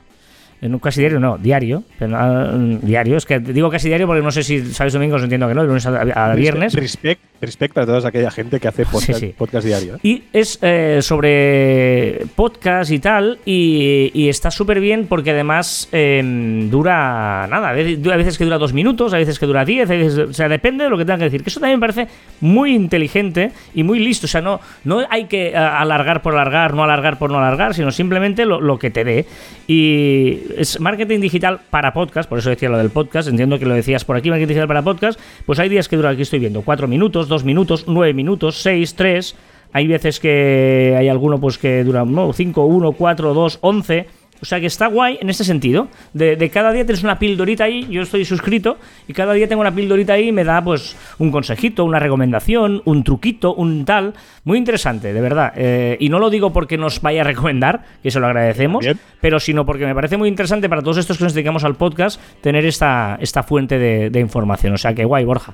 [0.62, 1.84] Eh, No, casi diario, no, diario.
[1.97, 2.51] Pero, ah,
[2.82, 5.62] diario, es que digo casi diario porque no sé si sabéis domingos, entiendo que no,
[5.62, 6.74] de lunes a, a viernes.
[6.74, 9.34] Respect, respect a toda aquella gente que hace podcast, sí.
[9.38, 9.95] podcast diario.
[9.95, 9.99] ¿eh?
[10.03, 16.22] Y es eh, sobre podcast y tal, y, y está súper bien porque además eh,
[16.70, 17.70] dura nada.
[17.70, 20.49] A veces, que dura dos minutos, a veces que dura diez, a veces, o sea,
[20.49, 21.43] depende de lo que tenga que decir.
[21.43, 22.07] Que eso también me parece
[22.41, 24.26] muy inteligente y muy listo.
[24.26, 27.74] O sea, no, no hay que eh, alargar por alargar, no alargar por no alargar,
[27.74, 29.26] sino simplemente lo, lo que te dé.
[29.68, 33.74] Y es marketing digital para podcast, por eso decía lo del podcast, entiendo que lo
[33.74, 35.20] decías por aquí, marketing digital para podcast.
[35.45, 38.95] Pues hay días que dura, aquí estoy viendo, cuatro minutos, dos minutos, nueve minutos, seis,
[38.95, 39.36] tres.
[39.72, 44.08] Hay veces que hay alguno pues que dura no, 5, 1, 4, 2, 11.
[44.42, 45.88] O sea que está guay en este sentido.
[46.14, 48.78] De, de cada día tienes una pildorita ahí, yo estoy suscrito,
[49.08, 52.82] y cada día tengo una pildorita ahí y me da pues un consejito, una recomendación,
[52.86, 54.14] un truquito, un tal.
[54.46, 55.54] Muy interesante, de verdad.
[55.56, 59.00] Eh, y no lo digo porque nos vaya a recomendar, que se lo agradecemos, Bien.
[59.22, 62.20] pero sino porque me parece muy interesante para todos estos que nos dedicamos al podcast
[62.42, 64.74] tener esta, esta fuente de, de información.
[64.74, 65.54] O sea que guay, Borja.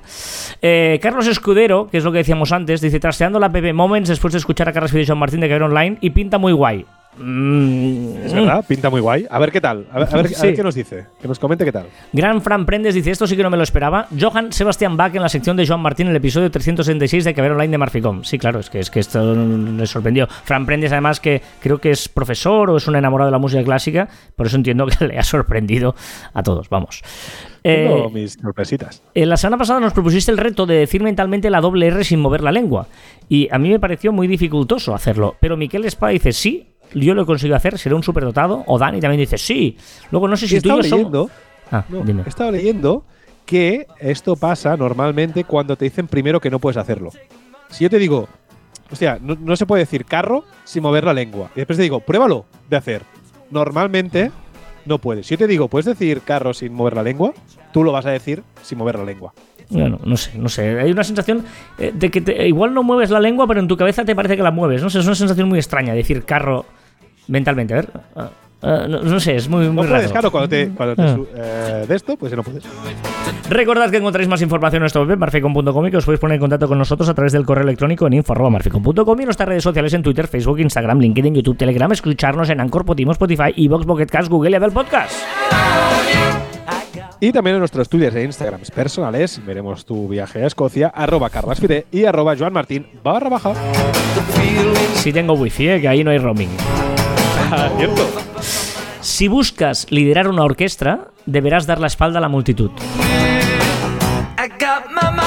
[0.62, 4.32] Eh, Carlos Escudero, que es lo que decíamos antes, dice: Trasteando la PP Moments después
[4.32, 6.84] de escuchar a Carlos Fidel Martín de Caber Online y pinta muy guay.
[7.18, 9.26] Mm, Es verdad, pinta muy guay.
[9.30, 9.86] A ver qué tal.
[9.92, 10.46] A ver, a ver- a Sí.
[10.46, 11.06] ver qué nos dice.
[11.20, 11.86] Que nos comente qué tal.
[12.12, 14.06] Gran Fran Prendes dice: Esto sí que no me lo esperaba.
[14.18, 17.52] Johan Sebastián Bach en la sección de Joan Martín en el episodio 366 de Caber
[17.52, 18.22] Online de Marficom.
[18.24, 20.26] Sí, claro, es que, es que esto le sorprendió.
[20.44, 23.62] Fran Prendes, además, que creo que es profesor o es un enamorado de la música
[23.64, 25.94] clásica, por eso entiendo que le ha sorprendido
[26.34, 26.68] a todos.
[26.68, 27.02] Vamos.
[27.64, 29.02] Eh, Tengo mis sorpresitas.
[29.14, 32.20] En la semana pasada nos propusiste el reto de decir mentalmente la doble R sin
[32.20, 32.86] mover la lengua.
[33.28, 35.34] Y a mí me pareció muy dificultoso hacerlo.
[35.40, 38.62] Pero Miquel Espada dice sí, yo lo he conseguido hacer, seré un superdotado.
[38.66, 39.76] O Dani también dice sí.
[40.10, 41.30] Luego no sé si tú y yo estado somos- leyendo,
[41.70, 42.22] Ah, no, dime.
[42.24, 43.04] he estado leyendo
[43.44, 47.10] que esto pasa normalmente cuando te dicen primero que no puedes hacerlo.
[47.70, 48.28] Si yo te digo,
[48.90, 51.50] hostia, no, no se puede decir carro sin mover la lengua.
[51.54, 53.02] Y después te digo, pruébalo de hacer.
[53.50, 54.30] Normalmente
[54.84, 55.26] no puedes.
[55.26, 57.32] Si yo te digo, ¿puedes decir carro sin mover la lengua?
[57.72, 59.32] Tú lo vas a decir sin mover la lengua.
[59.68, 60.78] Bueno, no sé, no sé.
[60.78, 61.44] Hay una sensación
[61.78, 64.36] eh, de que te- igual no mueves la lengua, pero en tu cabeza te parece
[64.36, 64.80] que la mueves.
[64.82, 66.64] No sé, es una sensación muy extraña decir carro
[67.28, 67.74] mentalmente.
[67.74, 67.90] A ver.
[68.16, 68.30] ah,
[68.62, 70.12] ah, no, no sé, es muy, No muy puedes, raro.
[70.12, 71.14] claro, cuando te, cuando te Ah.
[71.14, 72.64] su- eh, de esto, pues no puedes.
[73.48, 76.40] Recordad que encontraréis más información en nuestro web, marficom.com, y que os podéis poner en
[76.40, 79.92] contacto con nosotros a través del correo electrónico en info.marficom.com y en nuestras redes sociales
[79.94, 84.28] en Twitter, Facebook, Instagram, LinkedIn, YouTube, Telegram, escucharnos en Anchor, Podimo, Spotify, Evox, Pocket Cast,
[84.28, 85.12] Google y Apple Podcast.
[87.18, 91.86] Y también en nuestros estudios de Instagram personales veremos tu viaje a Escocia, arroba carlasfide
[91.90, 93.54] y arroba Joan Martín barra baja.
[94.96, 96.50] Si tengo wifi, eh, que ahí no hay roaming.
[97.78, 98.08] Cierto.
[99.00, 102.70] Si buscas liderar una orquesta, deberás dar la espalda a la multitud.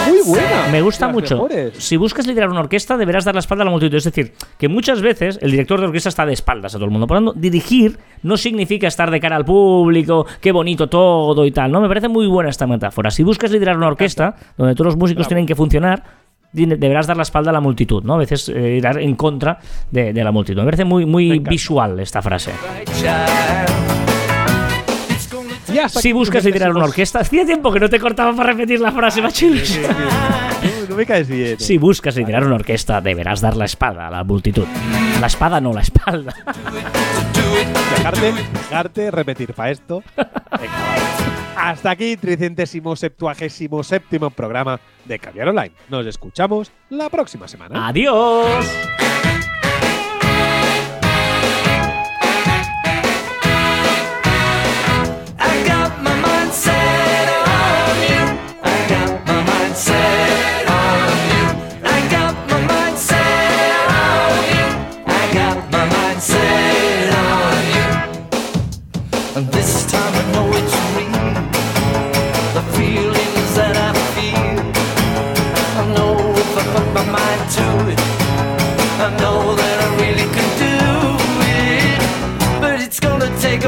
[0.07, 0.67] Muy buena.
[0.71, 1.35] Me gusta Las mucho.
[1.35, 1.73] mejores.
[1.77, 3.95] Si buscas liderar una orquesta, deberás dar la espalda a la multitud.
[3.95, 6.91] Es decir, que muchas veces el director de orquesta está de espaldas a todo el
[6.91, 7.05] mundo.
[7.07, 11.51] Por lo tanto, dirigir no significa estar de cara al público, qué bonito todo y
[11.51, 11.71] tal.
[11.71, 13.11] No, me parece muy buena esta metáfora.
[13.11, 16.03] Si buscas liderar una orquesta, donde todos los músicos tienen que funcionar,
[16.51, 18.15] deberás dar la espalda a la multitud, ¿no?
[18.15, 19.59] A veces eh, ir en contra
[19.91, 20.59] de, de la multitud.
[20.59, 22.51] Me parece muy, muy visual esta frase.
[25.87, 29.21] Si buscas liderar una orquesta, hacía tiempo que no te cortaba para repetir la frase,
[29.21, 29.79] machilos.
[30.59, 31.57] No, no me caes bien.
[31.57, 34.65] Si buscas liderar una orquesta, deberás dar la espada a la multitud.
[35.21, 36.33] La espada, no la espalda.
[37.95, 40.03] Dejarte, dejarte repetir para esto.
[41.59, 45.71] Hasta aquí, tricentésimo septuagésimo séptimo programa de Cambiar Online.
[45.89, 47.87] Nos escuchamos la próxima semana.
[47.87, 48.65] Adiós.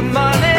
[0.01, 0.50] the money.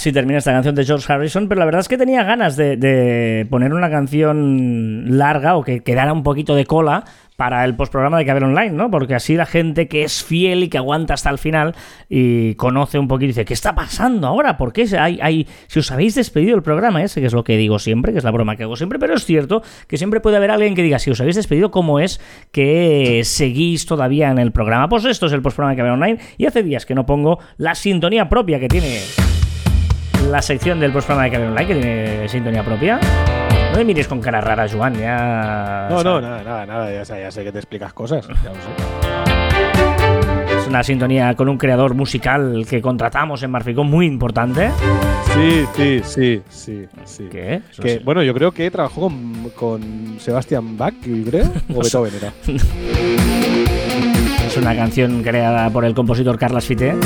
[0.00, 3.46] Así termina esta canción de George Harrison, pero la verdad es que tenía ganas de,
[3.50, 7.04] poner una canción larga o que quedara un poquito de cola
[7.36, 8.90] para el postprograma de Caber Online, ¿no?
[8.90, 11.74] Porque así la gente que es fiel y que aguanta hasta el final
[12.08, 14.56] y conoce un poquito y dice, ¿qué está pasando ahora?
[14.56, 17.78] ¿Por qué hay, si os habéis despedido del programa ese, que es lo que digo
[17.78, 20.50] siempre, que es la broma que hago siempre, pero es cierto que siempre puede haber
[20.50, 22.22] alguien que diga, si os habéis despedido, ¿cómo es
[22.52, 24.88] que seguís todavía en el programa?
[24.88, 27.74] Pues esto es el postprograma de Caber Online y hace días que no pongo la
[27.74, 28.98] sintonía propia que tiene
[30.28, 33.00] la sección del programa de Caber Online, que tiene sintonía propia.
[33.72, 35.86] No me mires con cara rara, Joan, ya...
[35.90, 36.92] No, no, nada, nada, nada.
[36.92, 38.26] Ya sé, ya sé que te explicas cosas.
[38.26, 38.60] Ya lo sé.
[40.60, 44.70] Es una sintonía con un creador musical que contratamos en Marficón muy importante.
[45.34, 47.28] Sí, sí, sí, sí, sí.
[47.30, 47.62] ¿Qué?
[47.80, 48.04] Que, sí.
[48.04, 52.32] bueno, yo creo que trabajó con, con Sebastian Bach, creo, o Beethoven era.
[54.46, 56.96] Es una canción creada por el compositor Carlas Fité.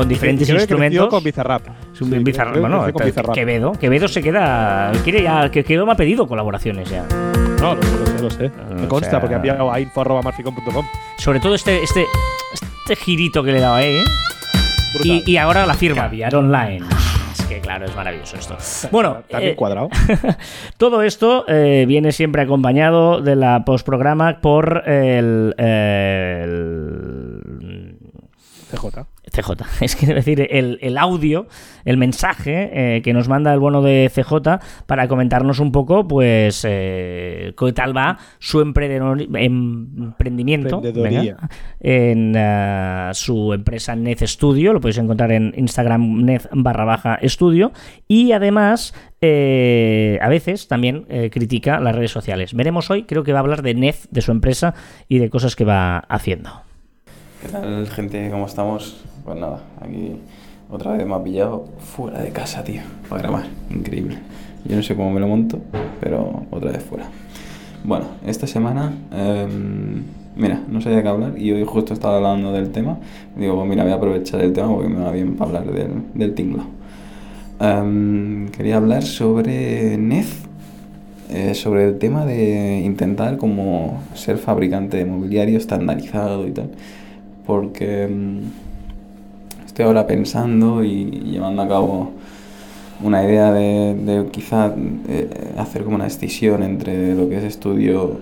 [0.00, 1.08] Con diferentes Creo que instrumentos.
[1.08, 1.62] con Bizarrap.
[1.92, 2.52] Es un Sí, Bizarrap.
[2.52, 3.34] creo que Bueno, con Bizarrap.
[3.34, 3.72] Quevedo.
[3.72, 4.92] Quevedo se queda.
[5.04, 5.50] Quiere ya.
[5.50, 7.04] que Quevedo me ha pedido colaboraciones ya.
[7.60, 8.50] No, lo lo sé, lo sé.
[8.70, 10.86] O Me consta, sea- porque ha enviado a info.marficon.com.
[11.18, 12.06] Sobre todo este, este,
[12.54, 13.96] este girito que le he dado ahí.
[13.96, 14.04] ¿eh?
[15.04, 16.82] Y, y ahora la firma, Viar Online.
[17.38, 18.56] Es que claro, es maravilloso esto.
[18.90, 19.90] Bueno, También eh, cuadrado.
[20.78, 27.40] todo esto eh, viene siempre acompañado de la postprograma por el, el
[28.72, 29.04] CJ.
[29.30, 29.64] CJ.
[29.80, 31.46] Es que decir, el, el audio,
[31.84, 36.64] el mensaje eh, que nos manda el bono de CJ para comentarnos un poco, pues,
[36.68, 41.48] eh, qué tal va su emprendimiento venga,
[41.80, 44.72] en eh, su empresa Nez Studio.
[44.72, 47.72] Lo podéis encontrar en Instagram Nez barra baja estudio.
[48.08, 52.54] Y además, eh, a veces también eh, critica las redes sociales.
[52.54, 54.74] Veremos hoy, creo que va a hablar de Nez, de su empresa
[55.08, 56.50] y de cosas que va haciendo.
[57.42, 58.28] ¿Qué tal, gente?
[58.30, 59.02] ¿Cómo estamos?
[59.30, 60.16] Pues nada, aquí
[60.68, 63.44] otra vez me ha pillado fuera de casa, tío, para grabar.
[63.70, 64.18] Increíble.
[64.64, 65.60] Yo no sé cómo me lo monto,
[66.00, 67.04] pero otra vez fuera.
[67.84, 70.02] Bueno, esta semana, em,
[70.34, 72.98] mira, no sabía qué hablar y hoy justo estaba hablando del tema.
[73.36, 75.92] Digo, pues mira, voy a aprovechar el tema porque me va bien para hablar del,
[76.12, 76.66] del tinglao.
[77.60, 80.42] Em, quería hablar sobre Nez,
[81.28, 86.72] eh, sobre el tema de intentar como ser fabricante de mobiliario estandarizado y tal,
[87.46, 88.69] porque mm,
[89.70, 92.10] estoy ahora pensando y, llevando a cabo
[93.04, 94.74] una idea de, de quizá
[95.08, 98.18] eh, hacer como una decisión entre lo que es estudio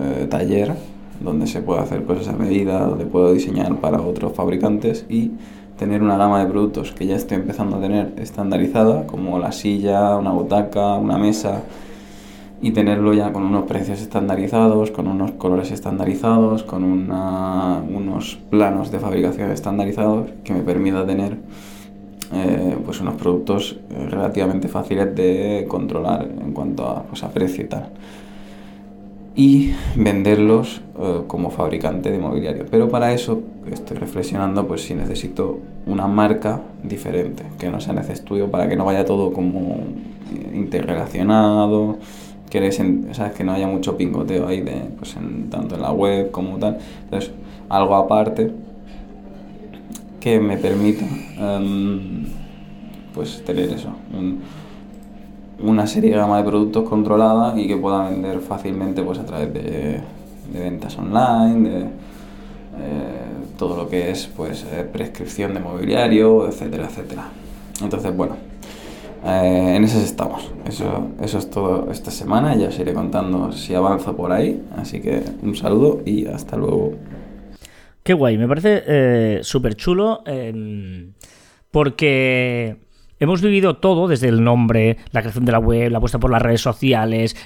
[0.00, 0.74] eh, taller,
[1.18, 5.32] donde se puede hacer cosas a medida, donde puedo diseñar para otros fabricantes y
[5.76, 10.16] tener una gama de productos que ya estoy empezando a tener estandarizada, como la silla,
[10.16, 11.62] una butaca, una mesa,
[12.62, 18.90] y tenerlo ya con unos precios estandarizados, con unos colores estandarizados, con una- unos planos
[18.90, 21.36] de fabricación estandarizados que me permita tener
[22.32, 27.64] eh, pues unos productos eh, relativamente fáciles de controlar en cuanto a, pues, a precio
[27.64, 27.88] y tal.
[29.36, 32.64] Y venderlos eh, como fabricante de mobiliario.
[32.70, 38.16] Pero para eso estoy reflexionando pues si necesito una marca diferente, que no sea Nece
[38.16, 39.76] Studio, para que no vaya todo como
[40.54, 41.98] interrelacionado,
[42.50, 43.32] que, eres en- ¿sabes?
[43.32, 46.78] que no haya mucho pingoteo ahí, de, pues en- tanto en la web como tal.
[47.04, 47.30] Entonces,
[47.68, 48.52] algo aparte
[50.20, 51.04] que me permita
[51.38, 52.24] em,
[53.14, 54.40] pues tener eso, un-
[55.62, 59.52] una serie de gama de productos controlada y que pueda vender fácilmente pues a través
[59.54, 60.00] de,
[60.52, 61.88] de ventas online, de eh,
[63.58, 67.28] todo lo que es pues eh, prescripción de mobiliario, etcétera, etcétera.
[67.82, 68.34] Entonces, bueno,
[69.26, 70.50] eh, en esas estamos.
[70.66, 72.54] Eso, eso es todo esta semana.
[72.54, 74.62] Ya os iré contando si avanzo por ahí.
[74.76, 76.94] Así que un saludo y hasta luego.
[78.02, 80.22] Qué guay, me parece eh, súper chulo
[81.72, 82.76] porque
[83.18, 86.40] hemos vivido todo, desde el nombre, la creación de la web, la apuesta por las
[86.40, 87.36] redes sociales,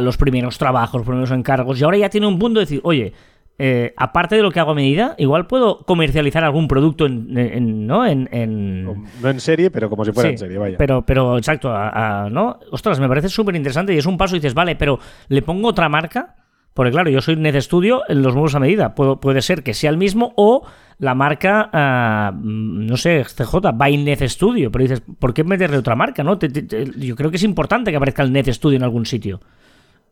[0.00, 3.12] los primeros trabajos, los primeros encargos, y ahora ya tiene un punto de decir, oye,
[3.58, 7.86] eh, aparte de lo que hago a medida, igual puedo comercializar algún producto en, en-
[7.86, 8.04] ¿no?
[8.06, 8.84] En, en-
[9.22, 10.78] No en serie, pero como si fuera Sí, en serie, vaya.
[10.78, 12.58] Pero, pero exacto, a- a- ¿no?
[12.72, 14.98] Ostras, me parece súper interesante y es un paso y dices, vale, pero
[15.28, 16.36] le pongo otra marca,
[16.74, 18.94] porque claro, yo soy Ned Studio en los muebles a medida.
[18.94, 20.66] Puedo- puede ser que sea el mismo o
[20.98, 24.72] la marca, ah, mm, no sé, CJ, by Ned Studio.
[24.72, 26.24] Pero dices, ¿por qué meterle otra marca?
[26.24, 26.38] no?
[26.38, 29.04] Te- te- te- yo creo que es importante que aparezca el Ned Studio en algún
[29.04, 29.40] sitio.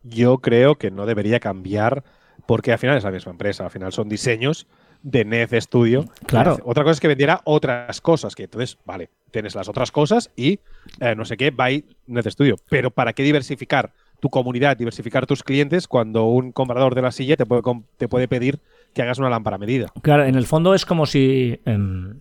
[0.03, 2.03] Yo creo que no debería cambiar
[2.45, 4.67] porque al final es la misma empresa, al final son diseños
[5.03, 6.05] de Nez Studio.
[6.25, 6.57] Claro.
[6.63, 10.59] Otra cosa es que vendiera otras cosas, que entonces, vale, tienes las otras cosas y
[10.99, 12.55] eh, no sé qué, by Nez Studio.
[12.69, 17.35] Pero ¿para qué diversificar tu comunidad, diversificar tus clientes cuando un comprador de la silla
[17.35, 17.63] te puede,
[17.97, 18.59] te puede pedir
[18.93, 19.91] que hagas una lámpara medida?
[20.01, 22.19] Claro, en el fondo es como si em,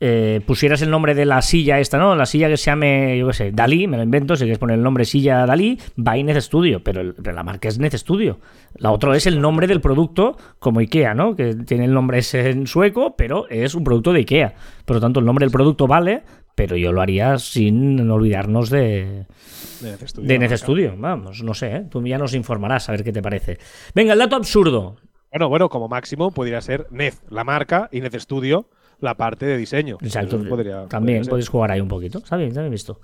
[0.00, 2.14] eh, pusieras el nombre de la silla esta, ¿no?
[2.16, 4.76] La silla que se llame, yo qué sé, Dalí, me lo invento, si quieres poner
[4.76, 8.38] el nombre silla Dalí, by Nez Studio, pero, el- pero la marca es Nez Studio.
[8.76, 11.34] La otra es el nombre del producto, como Ikea, ¿no?
[11.34, 14.54] Que tiene el nombre ese en sueco, pero es un producto de Ikea.
[14.84, 16.22] Por lo tanto, el nombre del producto vale,
[16.54, 19.24] pero yo lo haría sin olvidarnos de,
[19.80, 20.38] De Studio.
[20.38, 20.56] de.
[20.58, 20.94] Studio.
[20.98, 21.84] Vamos, no sé, ¿eh?
[21.90, 23.58] tú ya nos informarás a ver qué te parece.
[23.94, 24.96] Venga, el dato absurdo.
[25.30, 28.68] Bueno, bueno, como máximo podría ser Nez, la marca, y Nez Studio,
[29.00, 29.98] la parte de diseño.
[30.00, 30.38] Exacto.
[30.48, 32.18] Podría- También podría podéis jugar ahí un poquito.
[32.18, 32.98] Está bien, está bien visto.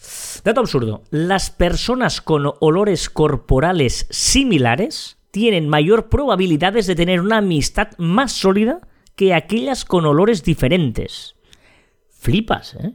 [0.44, 1.02] Dato absurdo.
[1.10, 8.80] Las personas con olores corporales similares tienen mayor probabilidades de tener una amistad más sólida
[9.16, 11.36] que aquellas con olores diferentes.
[12.10, 12.94] Flipas, ¿eh?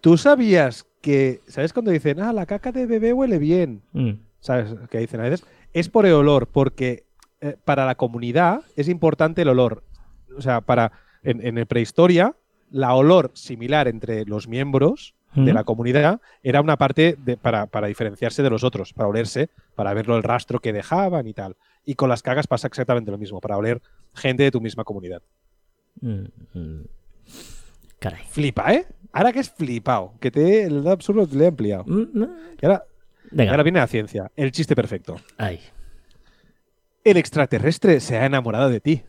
[0.00, 3.82] ¿Tú sabías que, ¿sabes cuando dicen, ah, la caca de bebé huele bien?
[3.92, 4.10] Mm.
[4.40, 5.44] ¿Sabes qué dicen a veces?
[5.72, 7.06] Es por el olor, porque
[7.40, 9.82] eh, para la comunidad es importante el olor.
[10.36, 10.92] O sea, para
[11.22, 12.34] en, en el prehistoria,
[12.70, 17.86] la olor similar entre los miembros de la comunidad era una parte de- para, para
[17.86, 21.54] diferenciarse de los otros, para olerse, para verlo el rastro que dejaban y tal.
[21.84, 23.80] Y con las cagas pasa exactamente lo mismo, para oler
[24.14, 25.22] gente de tu misma comunidad.
[26.00, 26.24] Mm.
[28.00, 28.22] Caray.
[28.28, 28.86] Flipa, ¿eh?
[29.12, 31.84] Ahora que es flipado, que te el absurdo te le he ampliado.
[31.86, 32.24] Mm.
[32.60, 32.84] Y ahora,
[33.30, 35.16] y ahora viene la ciencia, el chiste perfecto.
[35.36, 35.60] Ay.
[37.04, 39.02] El extraterrestre se ha enamorado de ti.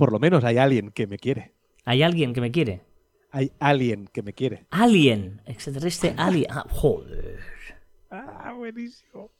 [0.00, 1.52] Por lo menos hay alguien que me quiere.
[1.84, 2.80] ¿Hay alguien que me quiere?
[3.32, 4.64] Hay alguien que me quiere.
[4.70, 5.42] Alien.
[5.44, 6.46] Extraterrestre alien.
[6.48, 7.38] Ah, joder.
[8.10, 9.30] Ah, buenísimo.